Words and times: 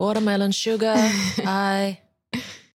Watermelon 0.00 0.50
sugar, 0.50 0.96
I... 1.46 1.98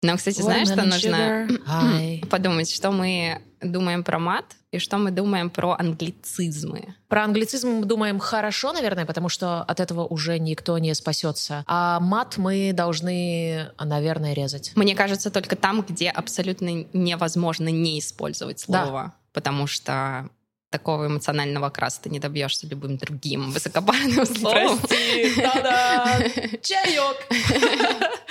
Нам, 0.03 0.17
кстати, 0.17 0.41
знаешь, 0.41 0.67
что 0.67 0.83
нужно 0.83 1.47
sugar, 1.47 2.25
подумать, 2.27 2.73
что 2.73 2.91
мы 2.91 3.39
думаем 3.61 4.03
про 4.03 4.17
мат 4.17 4.45
и 4.71 4.79
что 4.79 4.97
мы 4.97 5.11
думаем 5.11 5.51
про 5.51 5.75
англицизмы. 5.77 6.95
Про 7.07 7.25
англицизм 7.25 7.69
мы 7.69 7.85
думаем 7.85 8.17
хорошо, 8.17 8.73
наверное, 8.73 9.05
потому 9.05 9.29
что 9.29 9.61
от 9.61 9.79
этого 9.79 10.05
уже 10.05 10.39
никто 10.39 10.77
не 10.79 10.95
спасется. 10.95 11.63
А 11.67 11.99
мат 11.99 12.37
мы 12.37 12.71
должны, 12.73 13.69
наверное, 13.79 14.33
резать. 14.33 14.71
Мне 14.75 14.95
кажется, 14.95 15.29
только 15.29 15.55
там, 15.55 15.83
где 15.87 16.09
абсолютно 16.09 16.85
невозможно 16.93 17.67
не 17.69 17.99
использовать 17.99 18.63
Да. 18.67 18.85
слово, 18.85 19.13
потому 19.33 19.67
что 19.67 20.29
такого 20.71 21.05
эмоционального 21.07 21.67
окраса 21.67 22.01
ты 22.01 22.09
не 22.09 22.19
добьешься 22.19 22.65
любым 22.65 22.97
другим 22.97 23.51
высокопарным 23.51 24.25
словом. 24.37 24.79
та-да! 25.35 26.19
Чаек! 26.63 27.17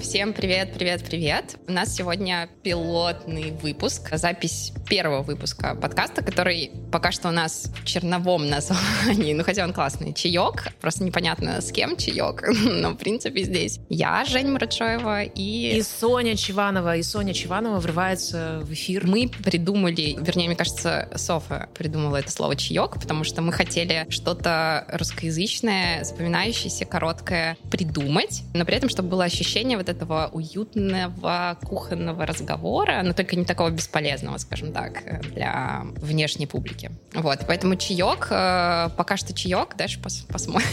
Всем 0.00 0.32
привет, 0.32 0.72
привет, 0.72 1.04
привет. 1.04 1.56
У 1.68 1.72
нас 1.72 1.94
сегодня 1.94 2.48
пилотный 2.62 3.50
выпуск, 3.50 4.08
запись 4.16 4.72
первого 4.88 5.22
выпуска 5.22 5.74
подкаста, 5.74 6.24
который 6.24 6.70
пока 6.90 7.12
что 7.12 7.28
у 7.28 7.32
нас 7.32 7.70
в 7.82 7.84
черновом 7.84 8.48
названии, 8.48 9.32
ну 9.34 9.44
хотя 9.44 9.62
он 9.62 9.74
классный, 9.74 10.14
чаек, 10.14 10.68
просто 10.80 11.04
непонятно 11.04 11.60
с 11.60 11.70
кем 11.70 11.96
чаек, 11.98 12.42
но 12.64 12.92
в 12.92 12.96
принципе 12.96 13.42
здесь 13.42 13.78
я, 13.90 14.24
Женя 14.24 14.52
Мурачоева, 14.52 15.22
и, 15.24 15.76
И 15.76 15.82
Соня 15.82 16.34
Чиванова, 16.34 16.96
и 16.96 17.02
Соня 17.02 17.34
Чиванова 17.34 17.78
врывается 17.78 18.60
в 18.64 18.72
эфир. 18.72 19.06
мы 19.06 19.28
придумали, 19.28 20.16
вернее, 20.18 20.46
мне 20.46 20.56
кажется, 20.56 21.10
Софа 21.14 21.68
придумала 21.74 22.16
это 22.16 22.32
слово 22.32 22.56
чаек, 22.56 22.94
потому 22.94 23.22
что 23.22 23.42
мы 23.42 23.52
хотели 23.52 24.06
что-то 24.08 24.86
русскоязычное, 24.88 26.04
запоминающееся, 26.04 26.86
короткое 26.86 27.58
придумать, 27.70 28.42
но 28.54 28.64
при 28.64 28.76
этом, 28.76 28.88
чтобы 28.88 29.10
было 29.10 29.24
ощущение 29.24 29.76
вот 29.76 29.89
этого 29.90 30.30
уютного 30.32 31.56
кухонного 31.62 32.26
разговора, 32.26 33.02
но 33.02 33.12
только 33.12 33.36
не 33.36 33.44
такого 33.44 33.70
бесполезного, 33.70 34.38
скажем 34.38 34.72
так, 34.72 35.22
для 35.32 35.82
внешней 35.96 36.46
публики. 36.46 36.90
Вот, 37.14 37.40
поэтому 37.46 37.76
чаек, 37.76 38.28
э, 38.30 38.88
пока 38.96 39.16
что 39.16 39.32
чаек, 39.34 39.76
дальше 39.76 40.00
пос- 40.00 40.26
посмотрим. 40.32 40.68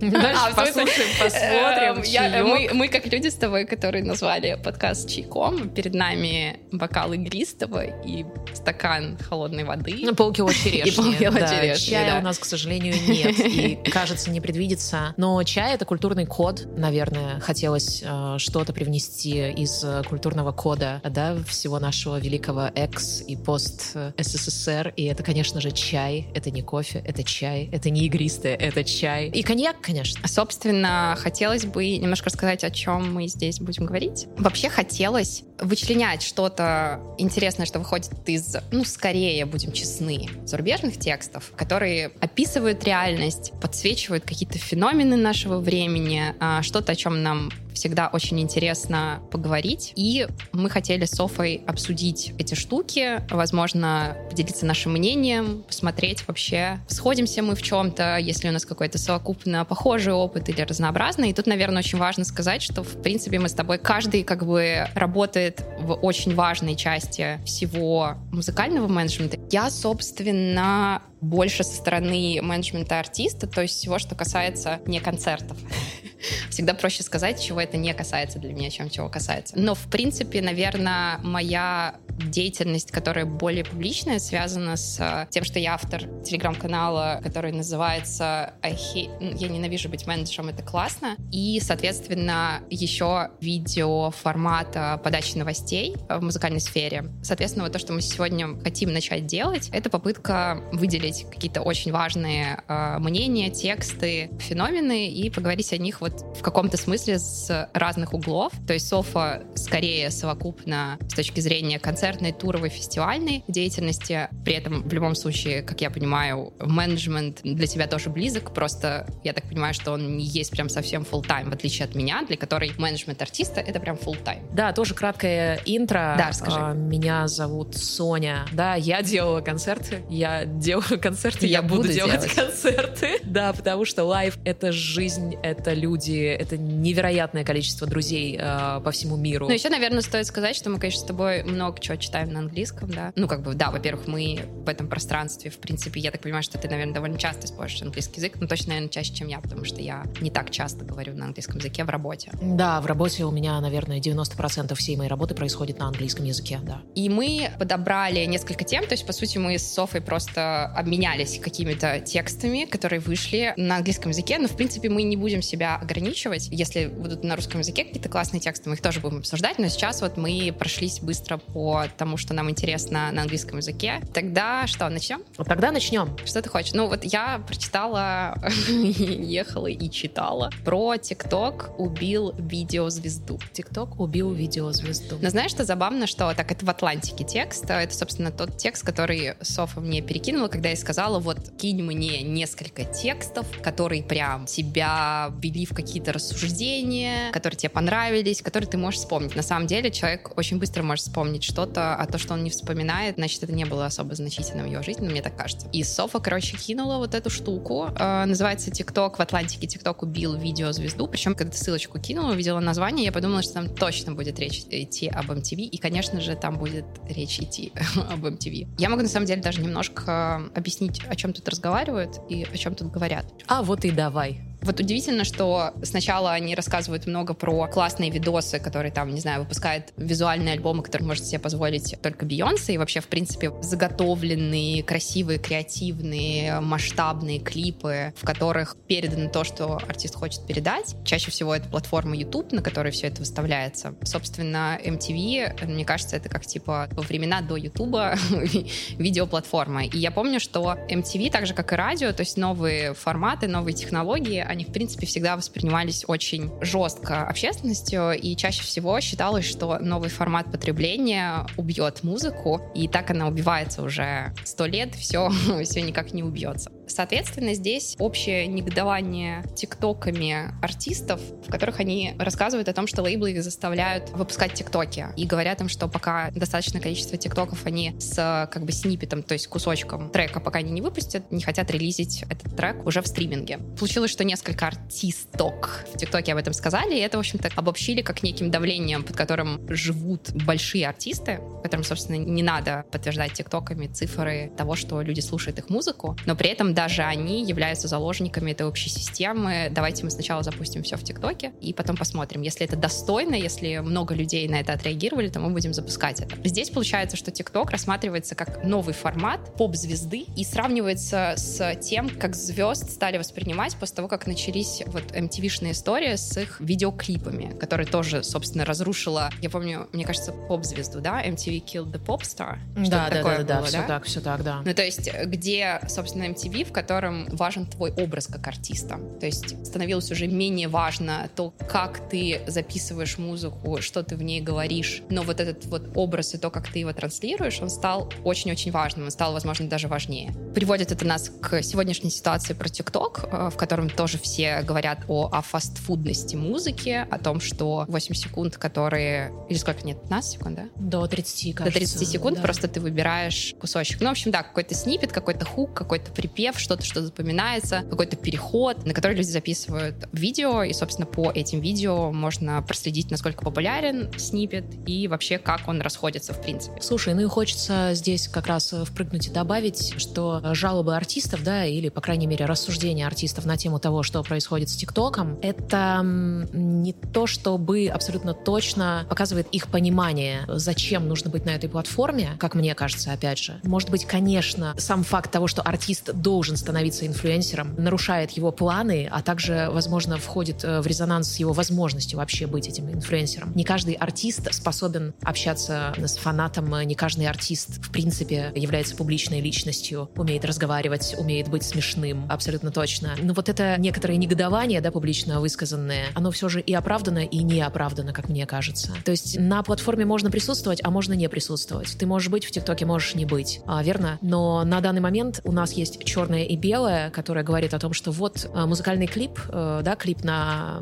Дальше 0.00 0.40
А, 0.46 0.54
послушаем, 0.54 1.08
посмотрим. 1.20 1.96
Эм, 1.98 2.02
я- 2.04 2.44
мы, 2.44 2.70
мы 2.72 2.88
как 2.88 3.06
люди 3.12 3.28
с 3.28 3.34
тобой, 3.34 3.64
которые 3.64 4.04
назвали 4.04 4.58
подкаст 4.62 5.08
чайком, 5.10 5.68
перед 5.70 5.94
нами 5.94 6.60
бокал 6.70 7.12
игристого 7.12 7.82
и 7.84 8.24
стакан 8.54 9.18
холодной 9.18 9.64
воды. 9.64 9.96
Ну, 10.02 10.14
полкило 10.14 10.52
черешни. 10.64 10.88
И 10.88 10.96
полкило 10.96 11.32
Да, 11.40 11.48
черешни, 11.48 11.90
Чая 11.90 12.12
да. 12.12 12.18
у 12.18 12.22
нас, 12.22 12.38
к 12.38 12.44
сожалению, 12.44 12.94
нет. 13.08 13.38
И, 13.40 13.78
кажется, 13.90 14.30
не 14.30 14.40
предвидится. 14.40 15.14
Но 15.16 15.42
чай— 15.42 15.74
это 15.74 15.84
культурный 15.84 16.26
код, 16.26 16.66
наверное. 16.76 17.40
Хотелось 17.40 18.02
э, 18.04 18.36
что-то 18.38 18.72
привнести 18.72 19.50
из 19.50 19.82
э, 19.84 20.02
культурного 20.08 20.52
кода 20.52 21.00
да, 21.04 21.36
всего 21.48 21.78
нашего 21.80 22.18
великого 22.20 22.70
экс- 22.74 23.22
и 23.26 23.36
пост-СССР. 23.36 24.92
И 24.96 25.04
это, 25.04 25.22
конечно 25.22 25.60
же, 25.60 25.70
чай. 25.72 26.28
Это 26.34 26.50
не 26.50 26.62
кофе, 26.62 27.02
это 27.04 27.22
чай. 27.24 27.68
Это 27.72 27.90
не 27.90 28.06
игристое, 28.06 28.54
это 28.54 28.84
чай. 28.84 29.28
И 29.28 29.42
коньяк, 29.42 29.87
конечно. 29.88 30.28
Собственно, 30.28 31.16
хотелось 31.18 31.64
бы 31.64 31.96
немножко 31.96 32.26
рассказать, 32.26 32.62
о 32.62 32.70
чем 32.70 33.14
мы 33.14 33.26
здесь 33.26 33.58
будем 33.58 33.86
говорить. 33.86 34.26
Вообще 34.36 34.68
хотелось 34.68 35.44
вычленять 35.58 36.22
что-то 36.22 37.00
интересное, 37.16 37.64
что 37.64 37.78
выходит 37.78 38.12
из, 38.26 38.54
ну, 38.70 38.84
скорее, 38.84 39.46
будем 39.46 39.72
честны, 39.72 40.28
зарубежных 40.44 40.98
текстов, 40.98 41.52
которые 41.56 42.12
описывают 42.20 42.84
реальность, 42.84 43.52
подсвечивают 43.62 44.24
какие-то 44.24 44.58
феномены 44.58 45.16
нашего 45.16 45.58
времени, 45.58 46.34
а, 46.38 46.62
что-то, 46.62 46.92
о 46.92 46.94
чем 46.94 47.22
нам 47.22 47.50
всегда 47.74 48.08
очень 48.08 48.40
интересно 48.40 49.20
поговорить. 49.30 49.92
И 49.96 50.26
мы 50.52 50.70
хотели 50.70 51.04
с 51.04 51.10
Софой 51.10 51.62
обсудить 51.66 52.32
эти 52.38 52.54
штуки, 52.54 53.20
возможно, 53.30 54.16
поделиться 54.30 54.66
нашим 54.66 54.92
мнением, 54.92 55.64
посмотреть 55.66 56.26
вообще, 56.26 56.80
сходимся 56.88 57.42
мы 57.42 57.54
в 57.54 57.62
чем-то, 57.62 58.18
если 58.18 58.48
у 58.48 58.52
нас 58.52 58.64
какой-то 58.64 58.98
совокупно 58.98 59.64
похожий 59.64 60.12
опыт 60.12 60.48
или 60.48 60.60
разнообразный. 60.60 61.30
И 61.30 61.32
тут, 61.32 61.46
наверное, 61.46 61.80
очень 61.80 61.98
важно 61.98 62.24
сказать, 62.24 62.62
что, 62.62 62.82
в 62.82 63.02
принципе, 63.02 63.38
мы 63.38 63.48
с 63.48 63.52
тобой, 63.52 63.78
каждый 63.78 64.22
как 64.22 64.46
бы 64.46 64.86
работает 64.94 65.64
в 65.80 65.92
очень 65.94 66.34
важной 66.34 66.76
части 66.76 67.40
всего 67.44 68.14
музыкального 68.32 68.88
менеджмента. 68.88 69.38
Я, 69.50 69.70
собственно, 69.70 71.02
больше 71.20 71.64
со 71.64 71.74
стороны 71.74 72.40
менеджмента 72.42 72.98
артиста, 72.98 73.46
то 73.46 73.62
есть 73.62 73.76
всего, 73.76 73.98
что 73.98 74.14
касается 74.14 74.80
не 74.86 75.00
концертов. 75.00 75.58
Всегда 76.50 76.74
проще 76.74 77.02
сказать, 77.02 77.42
чего 77.42 77.60
это 77.60 77.76
не 77.76 77.92
касается 77.94 78.38
для 78.38 78.52
меня, 78.52 78.70
чем 78.70 78.90
чего 78.90 79.08
касается. 79.08 79.58
Но, 79.58 79.74
в 79.74 79.88
принципе, 79.90 80.40
наверное, 80.42 81.18
моя 81.18 81.96
деятельность, 82.18 82.90
которая 82.90 83.24
более 83.24 83.64
публичная, 83.64 84.18
связана 84.18 84.76
с 84.76 84.98
э, 85.00 85.26
тем, 85.30 85.44
что 85.44 85.58
я 85.58 85.74
автор 85.74 86.02
телеграм-канала, 86.24 87.20
который 87.22 87.52
называется 87.52 88.54
hate- 88.62 89.36
«Я 89.36 89.48
ненавижу 89.48 89.88
быть 89.88 90.06
менеджером, 90.06 90.48
это 90.48 90.62
классно». 90.62 91.16
И, 91.32 91.60
соответственно, 91.60 92.60
еще 92.70 93.30
видео 93.40 94.10
формата 94.10 95.00
подачи 95.02 95.36
новостей 95.36 95.96
в 96.08 96.20
музыкальной 96.20 96.60
сфере. 96.60 97.06
Соответственно, 97.22 97.64
вот 97.64 97.72
то, 97.72 97.78
что 97.78 97.92
мы 97.92 98.00
сегодня 98.00 98.58
хотим 98.62 98.92
начать 98.92 99.26
делать, 99.26 99.68
это 99.72 99.90
попытка 99.90 100.62
выделить 100.72 101.26
какие-то 101.30 101.62
очень 101.62 101.92
важные 101.92 102.62
э, 102.66 102.98
мнения, 102.98 103.50
тексты, 103.50 104.30
феномены 104.40 105.08
и 105.08 105.30
поговорить 105.30 105.72
о 105.72 105.78
них 105.78 106.00
вот 106.00 106.20
в 106.36 106.42
каком-то 106.42 106.76
смысле 106.76 107.18
с 107.18 107.70
разных 107.72 108.14
углов. 108.14 108.52
То 108.66 108.74
есть 108.74 108.88
Софа 108.88 109.42
скорее 109.54 110.10
совокупно 110.10 110.98
с 111.08 111.14
точки 111.14 111.40
зрения 111.40 111.78
концертной, 112.08 112.32
туровой, 112.32 112.70
фестивальной 112.70 113.44
деятельности. 113.48 114.28
При 114.44 114.54
этом 114.54 114.82
в 114.82 114.92
любом 114.94 115.14
случае, 115.14 115.62
как 115.62 115.80
я 115.82 115.90
понимаю, 115.90 116.54
менеджмент 116.58 117.40
для 117.42 117.66
тебя 117.66 117.86
тоже 117.86 118.08
близок. 118.08 118.54
Просто 118.54 119.06
я 119.24 119.34
так 119.34 119.44
понимаю, 119.44 119.74
что 119.74 119.92
он 119.92 120.16
не 120.16 120.24
есть 120.24 120.50
прям 120.52 120.70
совсем 120.70 121.02
full 121.02 121.22
time 121.22 121.50
в 121.50 121.52
отличие 121.52 121.84
от 121.84 121.94
меня, 121.94 122.24
для 122.26 122.38
которой 122.38 122.72
менеджмент 122.78 123.20
артиста— 123.20 123.60
это 123.66 123.78
прям 123.78 123.96
full 123.96 124.16
time 124.24 124.40
Да, 124.54 124.72
тоже 124.72 124.94
краткое 124.94 125.60
интро. 125.66 126.14
Да, 126.16 126.28
расскажи. 126.28 126.56
А, 126.58 126.72
Меня 126.72 127.28
зовут 127.28 127.76
Соня. 127.76 128.46
Да, 128.52 128.74
я 128.74 129.02
делала 129.02 129.42
концерты. 129.42 130.02
Я 130.08 130.46
делаю 130.46 130.98
концерты, 131.00 131.46
я, 131.46 131.58
Я 131.58 131.62
буду, 131.62 131.82
буду 131.82 131.92
делать, 131.92 132.20
делать. 132.20 132.34
концерты. 132.34 133.18
Да, 133.28 133.52
потому 133.52 133.84
что 133.84 134.04
лайв— 134.04 134.38
это 134.44 134.72
жизнь, 134.72 135.36
это 135.42 135.74
люди, 135.74 136.24
это 136.24 136.56
невероятное 136.56 137.44
количество 137.44 137.86
друзей 137.86 138.38
э, 138.40 138.80
по 138.82 138.90
всему 138.90 139.16
миру. 139.16 139.46
Ну, 139.46 139.52
еще, 139.52 139.68
наверное, 139.68 140.00
стоит 140.00 140.26
сказать, 140.26 140.56
что 140.56 140.70
мы, 140.70 140.78
конечно, 140.78 141.00
с 141.00 141.04
тобой 141.04 141.42
много 141.42 141.78
чего 141.80 141.97
читаем 141.98 142.32
на 142.32 142.40
английском, 142.40 142.90
да. 142.90 143.12
Ну, 143.16 143.28
как 143.28 143.42
бы, 143.42 143.54
да, 143.54 143.70
во-первых, 143.70 144.06
мы 144.06 144.40
в 144.64 144.68
этом 144.68 144.88
пространстве, 144.88 145.50
в 145.50 145.58
принципе, 145.58 146.00
я 146.00 146.10
так 146.10 146.20
понимаю, 146.20 146.42
что 146.42 146.58
ты, 146.58 146.68
наверное, 146.68 146.94
довольно 146.94 147.18
часто 147.18 147.46
используешь 147.46 147.82
английский 147.82 148.16
язык, 148.16 148.36
но 148.40 148.46
точно, 148.46 148.68
наверное, 148.70 148.90
чаще, 148.90 149.14
чем 149.14 149.28
я, 149.28 149.40
потому 149.40 149.64
что 149.64 149.80
я 149.80 150.04
не 150.20 150.30
так 150.30 150.50
часто 150.50 150.84
говорю 150.84 151.14
на 151.14 151.26
английском 151.26 151.58
языке 151.58 151.84
в 151.84 151.90
работе. 151.90 152.30
Да, 152.40 152.80
в 152.80 152.86
работе 152.86 153.24
у 153.24 153.30
меня, 153.30 153.60
наверное, 153.60 154.00
90% 154.00 154.74
всей 154.74 154.96
моей 154.96 155.10
работы 155.10 155.34
происходит 155.34 155.78
на 155.78 155.88
английском 155.88 156.24
языке, 156.24 156.60
да. 156.62 156.82
И 156.94 157.08
мы 157.08 157.50
подобрали 157.58 158.24
несколько 158.26 158.64
тем, 158.64 158.86
то 158.86 158.92
есть, 158.92 159.06
по 159.06 159.12
сути, 159.12 159.38
мы 159.38 159.58
с 159.58 159.72
Софой 159.72 160.00
просто 160.00 160.66
обменялись 160.66 161.38
какими-то 161.38 162.00
текстами, 162.00 162.64
которые 162.64 163.00
вышли 163.00 163.54
на 163.56 163.76
английском 163.76 164.10
языке, 164.10 164.38
но, 164.38 164.48
в 164.48 164.56
принципе, 164.56 164.88
мы 164.88 165.02
не 165.02 165.16
будем 165.16 165.42
себя 165.42 165.76
ограничивать. 165.76 166.48
Если 166.50 166.86
будут 166.86 167.24
на 167.24 167.36
русском 167.36 167.60
языке 167.60 167.84
какие-то 167.84 168.08
классные 168.08 168.40
тексты, 168.40 168.68
мы 168.68 168.76
их 168.76 168.82
тоже 168.82 169.00
будем 169.00 169.18
обсуждать, 169.18 169.58
но 169.58 169.68
сейчас 169.68 170.00
вот 170.00 170.16
мы 170.16 170.54
прошлись 170.56 171.00
быстро 171.00 171.38
по 171.38 171.87
тому, 171.96 172.16
что 172.16 172.34
нам 172.34 172.50
интересно 172.50 173.10
на 173.12 173.22
английском 173.22 173.58
языке. 173.58 174.00
Тогда 174.12 174.66
что, 174.66 174.88
начнем? 174.88 175.22
Тогда 175.36 175.70
начнем. 175.70 176.16
Что 176.24 176.42
ты 176.42 176.48
хочешь? 176.48 176.72
Ну 176.74 176.86
вот 176.88 177.04
я 177.04 177.42
прочитала, 177.46 178.36
ехала 178.68 179.66
и 179.66 179.90
читала 179.90 180.50
про 180.64 180.96
ТикТок 180.96 181.70
убил 181.78 182.34
видеозвезду. 182.38 183.38
ТикТок 183.52 184.00
убил 184.00 184.32
видеозвезду. 184.32 185.18
Но 185.20 185.30
знаешь, 185.30 185.50
что 185.50 185.64
забавно, 185.64 186.06
что 186.06 186.32
так 186.34 186.52
это 186.52 186.64
в 186.64 186.70
Атлантике 186.70 187.24
текст. 187.24 187.64
Это, 187.68 187.94
собственно, 187.94 188.30
тот 188.30 188.56
текст, 188.56 188.84
который 188.84 189.34
Софа 189.40 189.80
мне 189.80 190.02
перекинула, 190.02 190.48
когда 190.48 190.70
я 190.70 190.76
сказала, 190.76 191.18
вот 191.18 191.38
кинь 191.58 191.82
мне 191.82 192.22
несколько 192.22 192.84
текстов, 192.84 193.46
которые 193.62 194.02
прям 194.02 194.46
тебя 194.46 195.32
ввели 195.40 195.66
в 195.66 195.74
какие-то 195.74 196.12
рассуждения, 196.12 197.30
которые 197.32 197.58
тебе 197.58 197.70
понравились, 197.70 198.42
которые 198.42 198.68
ты 198.68 198.78
можешь 198.78 199.00
вспомнить. 199.00 199.36
На 199.36 199.42
самом 199.42 199.66
деле 199.66 199.90
человек 199.90 200.36
очень 200.36 200.58
быстро 200.58 200.82
может 200.82 201.04
вспомнить 201.04 201.42
что-то, 201.68 201.94
а 201.94 202.06
то, 202.06 202.18
что 202.18 202.34
он 202.34 202.44
не 202.44 202.50
вспоминает, 202.50 203.16
значит, 203.16 203.42
это 203.42 203.52
не 203.52 203.64
было 203.64 203.86
особо 203.86 204.14
значительным 204.14 204.66
в 204.66 204.70
его 204.70 204.82
жизни, 204.82 205.08
мне 205.08 205.22
так 205.22 205.36
кажется. 205.36 205.68
И 205.72 205.82
Софа, 205.82 206.18
короче, 206.18 206.56
кинула 206.56 206.98
вот 206.98 207.14
эту 207.14 207.30
штуку. 207.30 207.90
Э, 207.98 208.24
называется 208.24 208.70
ТикТок 208.70 209.18
в 209.18 209.22
Атлантике. 209.22 209.66
ТикТок 209.66 210.02
убил 210.02 210.34
видеозвезду. 210.34 211.06
Причем, 211.06 211.34
когда 211.34 211.52
ты 211.52 211.58
ссылочку 211.58 211.98
кинула, 211.98 212.32
увидела 212.32 212.60
название, 212.60 213.06
я 213.06 213.12
подумала, 213.12 213.42
что 213.42 213.54
там 213.54 213.74
точно 213.74 214.12
будет 214.12 214.38
речь 214.38 214.64
идти 214.70 215.08
об 215.08 215.30
MTV. 215.30 215.62
И, 215.62 215.76
конечно 215.78 216.20
же, 216.20 216.34
там 216.36 216.58
будет 216.58 216.86
речь 217.08 217.38
идти 217.38 217.72
об 218.10 218.24
MTV. 218.24 218.76
Я 218.78 218.88
могу, 218.88 219.02
на 219.02 219.08
самом 219.08 219.26
деле, 219.26 219.42
даже 219.42 219.60
немножко 219.60 220.42
объяснить, 220.54 221.02
о 221.08 221.16
чем 221.16 221.32
тут 221.32 221.48
разговаривают 221.48 222.20
и 222.28 222.44
о 222.44 222.56
чем 222.56 222.74
тут 222.74 222.90
говорят. 222.90 223.26
А 223.46 223.62
вот 223.62 223.84
и 223.84 223.90
давай. 223.90 224.47
Вот 224.68 224.80
удивительно, 224.80 225.24
что 225.24 225.72
сначала 225.82 226.32
они 226.32 226.54
рассказывают 226.54 227.06
много 227.06 227.32
про 227.32 227.66
классные 227.68 228.10
видосы, 228.10 228.58
которые 228.58 228.92
там, 228.92 229.14
не 229.14 229.20
знаю, 229.20 229.40
выпускают 229.40 229.94
визуальные 229.96 230.52
альбомы, 230.52 230.82
которые 230.82 231.08
может 231.08 231.24
себе 231.24 231.38
позволить 231.38 231.96
только 232.02 232.26
Бейонсе, 232.26 232.74
и 232.74 232.76
вообще, 232.76 233.00
в 233.00 233.08
принципе, 233.08 233.50
заготовленные, 233.62 234.82
красивые, 234.82 235.38
креативные, 235.38 236.60
масштабные 236.60 237.38
клипы, 237.38 238.12
в 238.14 238.26
которых 238.26 238.76
передано 238.86 239.30
то, 239.30 239.42
что 239.42 239.78
артист 239.88 240.16
хочет 240.16 240.46
передать. 240.46 240.96
Чаще 241.02 241.30
всего 241.30 241.54
это 241.54 241.66
платформа 241.70 242.14
YouTube, 242.14 242.52
на 242.52 242.60
которой 242.60 242.92
все 242.92 243.06
это 243.06 243.20
выставляется. 243.20 243.94
Собственно, 244.02 244.78
MTV, 244.84 245.64
мне 245.64 245.86
кажется, 245.86 246.14
это 246.14 246.28
как 246.28 246.44
типа 246.44 246.90
времена 246.92 247.40
до 247.40 247.56
YouTube 247.56 247.96
видеоплатформа. 248.98 249.86
И 249.86 249.96
я 249.96 250.10
помню, 250.10 250.40
что 250.40 250.76
MTV, 250.90 251.30
так 251.30 251.46
же 251.46 251.54
как 251.54 251.72
и 251.72 251.74
радио, 251.74 252.12
то 252.12 252.20
есть 252.20 252.36
новые 252.36 252.92
форматы, 252.92 253.48
новые 253.48 253.72
технологии, 253.72 254.44
они, 254.57 254.57
в 254.64 254.72
принципе, 254.72 255.06
всегда 255.06 255.36
воспринимались 255.36 256.04
очень 256.06 256.50
жестко 256.60 257.26
общественностью, 257.26 258.12
и 258.12 258.36
чаще 258.36 258.62
всего 258.62 259.00
считалось, 259.00 259.44
что 259.44 259.78
новый 259.78 260.08
формат 260.08 260.50
потребления 260.50 261.46
убьет 261.56 262.02
музыку, 262.02 262.60
и 262.74 262.88
так 262.88 263.10
она 263.10 263.28
убивается 263.28 263.82
уже 263.82 264.32
сто 264.44 264.66
лет, 264.66 264.94
все, 264.94 265.30
все 265.64 265.82
никак 265.82 266.12
не 266.12 266.22
убьется. 266.22 266.70
Соответственно, 266.88 267.54
здесь 267.54 267.96
общее 267.98 268.46
негодование 268.46 269.44
тиктоками 269.54 270.52
артистов, 270.62 271.20
в 271.46 271.50
которых 271.50 271.80
они 271.80 272.14
рассказывают 272.18 272.68
о 272.68 272.72
том, 272.72 272.86
что 272.86 273.02
лейблы 273.02 273.32
их 273.32 273.42
заставляют 273.42 274.10
выпускать 274.10 274.54
тиктоки. 274.54 275.06
И 275.16 275.26
говорят 275.26 275.60
им, 275.60 275.68
что 275.68 275.88
пока 275.88 276.30
достаточное 276.30 276.80
количество 276.80 277.16
тиктоков 277.16 277.66
они 277.66 277.94
с 277.98 278.48
как 278.50 278.64
бы 278.64 278.72
сниппетом, 278.72 279.22
то 279.22 279.34
есть 279.34 279.46
кусочком 279.48 280.10
трека, 280.10 280.40
пока 280.40 280.60
они 280.60 280.70
не 280.70 280.80
выпустят, 280.80 281.30
не 281.30 281.42
хотят 281.42 281.70
релизить 281.70 282.24
этот 282.28 282.56
трек 282.56 282.86
уже 282.86 283.02
в 283.02 283.06
стриминге. 283.06 283.58
Получилось, 283.78 284.10
что 284.10 284.24
несколько 284.24 284.66
артисток 284.66 285.84
в 285.92 285.98
тиктоке 285.98 286.32
об 286.32 286.38
этом 286.38 286.52
сказали, 286.52 286.96
и 286.96 287.00
это, 287.00 287.16
в 287.16 287.20
общем-то, 287.20 287.50
обобщили 287.56 288.02
как 288.02 288.22
неким 288.22 288.50
давлением, 288.50 289.02
под 289.02 289.16
которым 289.16 289.60
живут 289.68 290.30
большие 290.32 290.88
артисты, 290.88 291.40
которым, 291.62 291.84
собственно, 291.84 292.16
не 292.16 292.42
надо 292.42 292.84
подтверждать 292.90 293.32
тиктоками 293.32 293.86
цифры 293.86 294.50
того, 294.56 294.76
что 294.76 295.00
люди 295.02 295.20
слушают 295.20 295.58
их 295.58 295.70
музыку, 295.70 296.16
но 296.26 296.34
при 296.36 296.50
этом 296.50 296.74
даже 296.78 297.02
они 297.02 297.44
являются 297.44 297.88
заложниками 297.88 298.52
этой 298.52 298.64
общей 298.64 298.88
системы. 298.88 299.66
Давайте 299.72 300.04
мы 300.04 300.12
сначала 300.12 300.44
запустим 300.44 300.84
все 300.84 300.96
в 300.96 301.02
ТикТоке 301.02 301.50
и 301.60 301.72
потом 301.72 301.96
посмотрим. 301.96 302.42
Если 302.42 302.64
это 302.64 302.76
достойно, 302.76 303.34
если 303.34 303.78
много 303.78 304.14
людей 304.14 304.46
на 304.46 304.60
это 304.60 304.74
отреагировали, 304.74 305.28
то 305.28 305.40
мы 305.40 305.50
будем 305.50 305.74
запускать 305.74 306.20
это. 306.20 306.36
Здесь 306.44 306.70
получается, 306.70 307.16
что 307.16 307.32
ТикТок 307.32 307.72
рассматривается 307.72 308.36
как 308.36 308.62
новый 308.62 308.94
формат 308.94 309.40
поп-звезды 309.56 310.26
и 310.36 310.44
сравнивается 310.44 311.34
с 311.36 311.74
тем, 311.80 312.08
как 312.10 312.36
звезд 312.36 312.88
стали 312.92 313.18
воспринимать 313.18 313.74
после 313.74 313.96
того, 313.96 314.06
как 314.06 314.28
начались 314.28 314.84
вот 314.86 315.02
MTV-шные 315.10 315.72
истории 315.72 316.14
с 316.14 316.36
их 316.36 316.60
видеоклипами, 316.60 317.58
которые 317.58 317.88
тоже, 317.88 318.22
собственно, 318.22 318.64
разрушила, 318.64 319.30
я 319.42 319.50
помню, 319.50 319.88
мне 319.92 320.04
кажется, 320.04 320.30
поп-звезду, 320.30 321.00
да, 321.00 321.24
MTV 321.26 321.60
Killed 321.64 321.90
the 321.90 322.00
Pop 322.00 322.20
Star. 322.20 322.58
Да, 322.76 323.10
да, 323.10 323.22
да, 323.24 323.42
да, 323.42 323.62
все 323.62 323.82
так, 323.82 324.04
все 324.04 324.20
так, 324.20 324.44
да. 324.44 324.62
Ну, 324.64 324.72
то 324.72 324.84
есть, 324.84 325.12
где, 325.24 325.80
собственно, 325.88 326.22
MTV 326.22 326.67
в 326.68 326.72
котором 326.72 327.26
важен 327.30 327.66
твой 327.66 327.92
образ 327.92 328.26
как 328.26 328.46
артиста. 328.46 328.98
То 329.20 329.26
есть 329.26 329.66
становилось 329.66 330.10
уже 330.10 330.26
менее 330.26 330.68
важно 330.68 331.28
то, 331.34 331.52
как 331.68 332.08
ты 332.08 332.40
записываешь 332.46 333.18
музыку, 333.18 333.80
что 333.80 334.02
ты 334.02 334.16
в 334.16 334.22
ней 334.22 334.40
говоришь, 334.40 335.02
но 335.08 335.22
вот 335.22 335.40
этот 335.40 335.64
вот 335.66 335.90
образ 335.94 336.34
и 336.34 336.38
то, 336.38 336.50
как 336.50 336.68
ты 336.68 336.80
его 336.80 336.92
транслируешь, 336.92 337.60
он 337.60 337.70
стал 337.70 338.12
очень-очень 338.24 338.70
важным, 338.70 339.06
он 339.06 339.10
стал, 339.10 339.32
возможно, 339.32 339.68
даже 339.68 339.88
важнее. 339.88 340.32
Приводит 340.54 340.92
это 340.92 341.06
нас 341.06 341.30
к 341.40 341.62
сегодняшней 341.62 342.10
ситуации 342.10 342.54
про 342.54 342.68
ТикТок, 342.68 343.24
э, 343.30 343.50
в 343.52 343.56
котором 343.56 343.90
тоже 343.90 344.18
все 344.18 344.62
говорят 344.62 345.00
о, 345.08 345.28
о 345.32 345.42
фастфудности 345.42 346.36
музыки, 346.36 347.06
о 347.10 347.18
том, 347.18 347.40
что 347.40 347.84
8 347.88 348.14
секунд, 348.14 348.56
которые... 348.56 349.32
Или 349.48 349.58
сколько? 349.58 349.84
Нет, 349.86 350.02
15 350.02 350.30
секунд, 350.30 350.56
да? 350.56 350.68
До 350.76 351.06
30, 351.06 351.54
кажется. 351.54 351.80
До 351.80 351.86
30 351.86 352.08
секунд 352.08 352.36
да. 352.36 352.42
просто 352.42 352.68
ты 352.68 352.80
выбираешь 352.80 353.54
кусочек. 353.60 354.00
Ну, 354.00 354.08
в 354.08 354.12
общем, 354.12 354.30
да, 354.30 354.42
какой-то 354.42 354.74
снипет, 354.74 355.12
какой-то 355.12 355.44
хук, 355.44 355.74
какой-то 355.74 356.10
припев, 356.12 356.57
что-то, 356.58 356.84
что 356.84 357.02
запоминается, 357.02 357.82
какой-то 357.88 358.16
переход, 358.16 358.84
на 358.86 358.94
который 358.94 359.16
люди 359.16 359.30
записывают 359.30 360.08
видео, 360.12 360.62
и, 360.62 360.72
собственно, 360.72 361.06
по 361.06 361.30
этим 361.30 361.60
видео 361.60 362.12
можно 362.12 362.60
проследить, 362.62 363.10
насколько 363.10 363.44
популярен 363.44 364.10
снипет 364.16 364.64
и 364.86 365.08
вообще, 365.08 365.38
как 365.38 365.68
он 365.68 365.80
расходится, 365.80 366.32
в 366.32 366.40
принципе. 366.40 366.80
Слушай, 366.80 367.14
ну 367.14 367.22
и 367.22 367.26
хочется 367.26 367.90
здесь 367.94 368.28
как 368.28 368.46
раз 368.46 368.74
впрыгнуть 368.84 369.28
и 369.28 369.30
добавить, 369.30 369.94
что 369.98 370.54
жалобы 370.54 370.96
артистов, 370.96 371.42
да, 371.42 371.64
или, 371.64 371.88
по 371.88 372.00
крайней 372.00 372.26
мере, 372.26 372.44
рассуждения 372.44 373.06
артистов 373.06 373.44
на 373.44 373.56
тему 373.56 373.78
того, 373.78 374.02
что 374.02 374.22
происходит 374.22 374.68
с 374.68 374.76
ТикТоком, 374.76 375.38
это 375.42 376.00
не 376.04 376.92
то, 376.92 377.26
чтобы 377.26 377.88
абсолютно 377.92 378.34
точно 378.34 379.06
показывает 379.08 379.48
их 379.52 379.68
понимание, 379.68 380.44
зачем 380.48 381.08
нужно 381.08 381.30
быть 381.30 381.44
на 381.44 381.50
этой 381.50 381.68
платформе, 381.68 382.30
как 382.38 382.54
мне 382.54 382.74
кажется, 382.74 383.12
опять 383.12 383.38
же. 383.38 383.60
Может 383.64 383.90
быть, 383.90 384.04
конечно, 384.04 384.74
сам 384.78 385.04
факт 385.04 385.30
того, 385.30 385.46
что 385.46 385.62
артист 385.62 386.10
должен 386.38 386.56
становиться 386.56 387.04
инфлюенсером, 387.04 387.74
нарушает 387.76 388.30
его 388.30 388.52
планы, 388.52 389.08
а 389.10 389.22
также, 389.22 389.68
возможно, 389.72 390.18
входит 390.18 390.62
э, 390.62 390.80
в 390.80 390.86
резонанс 390.86 391.32
с 391.32 391.40
его 391.40 391.52
возможностью 391.52 392.16
вообще 392.16 392.46
быть 392.46 392.68
этим 392.68 392.88
инфлюенсером. 392.92 393.52
Не 393.56 393.64
каждый 393.64 393.94
артист 393.94 394.54
способен 394.54 395.14
общаться 395.22 395.92
с 395.98 396.16
фанатом, 396.16 396.72
не 396.82 396.94
каждый 396.94 397.26
артист, 397.26 397.84
в 397.84 397.90
принципе, 397.90 398.52
является 398.54 398.94
публичной 398.94 399.40
личностью, 399.40 400.10
умеет 400.14 400.44
разговаривать, 400.44 401.16
умеет 401.18 401.48
быть 401.48 401.64
смешным, 401.64 402.30
абсолютно 402.30 402.70
точно. 402.70 403.16
Но 403.20 403.34
вот 403.34 403.48
это 403.48 403.74
некоторое 403.76 404.16
негодование, 404.16 404.80
да, 404.80 404.92
публично 404.92 405.40
высказанное, 405.40 406.04
оно 406.14 406.30
все 406.30 406.48
же 406.48 406.60
и 406.60 406.72
оправдано, 406.72 407.24
и 407.24 407.42
не 407.42 407.60
оправдано, 407.62 408.12
как 408.12 408.28
мне 408.28 408.46
кажется. 408.46 408.92
То 409.04 409.10
есть 409.10 409.40
на 409.40 409.64
платформе 409.64 410.04
можно 410.04 410.30
присутствовать, 410.30 410.80
а 410.84 410.90
можно 410.90 411.14
не 411.14 411.28
присутствовать. 411.28 411.96
Ты 411.98 412.06
можешь 412.06 412.28
быть 412.28 412.44
в 412.44 412.52
ТикТоке, 412.52 412.86
можешь 412.86 413.16
не 413.16 413.24
быть, 413.24 413.60
а, 413.66 413.82
верно? 413.82 414.18
Но 414.20 414.62
на 414.62 414.80
данный 414.80 415.00
момент 415.00 415.40
у 415.42 415.50
нас 415.50 415.72
есть 415.72 415.98
черное 416.28 416.44
и 416.44 416.56
белое, 416.56 417.10
которое 417.10 417.42
говорит 417.42 417.74
о 417.74 417.78
том, 417.78 417.92
что 417.92 418.10
вот 418.10 418.48
а, 418.52 418.66
музыкальный 418.66 419.06
клип, 419.06 419.38
э, 419.48 419.80
да, 419.82 419.96
клип 419.96 420.24
на, 420.24 420.80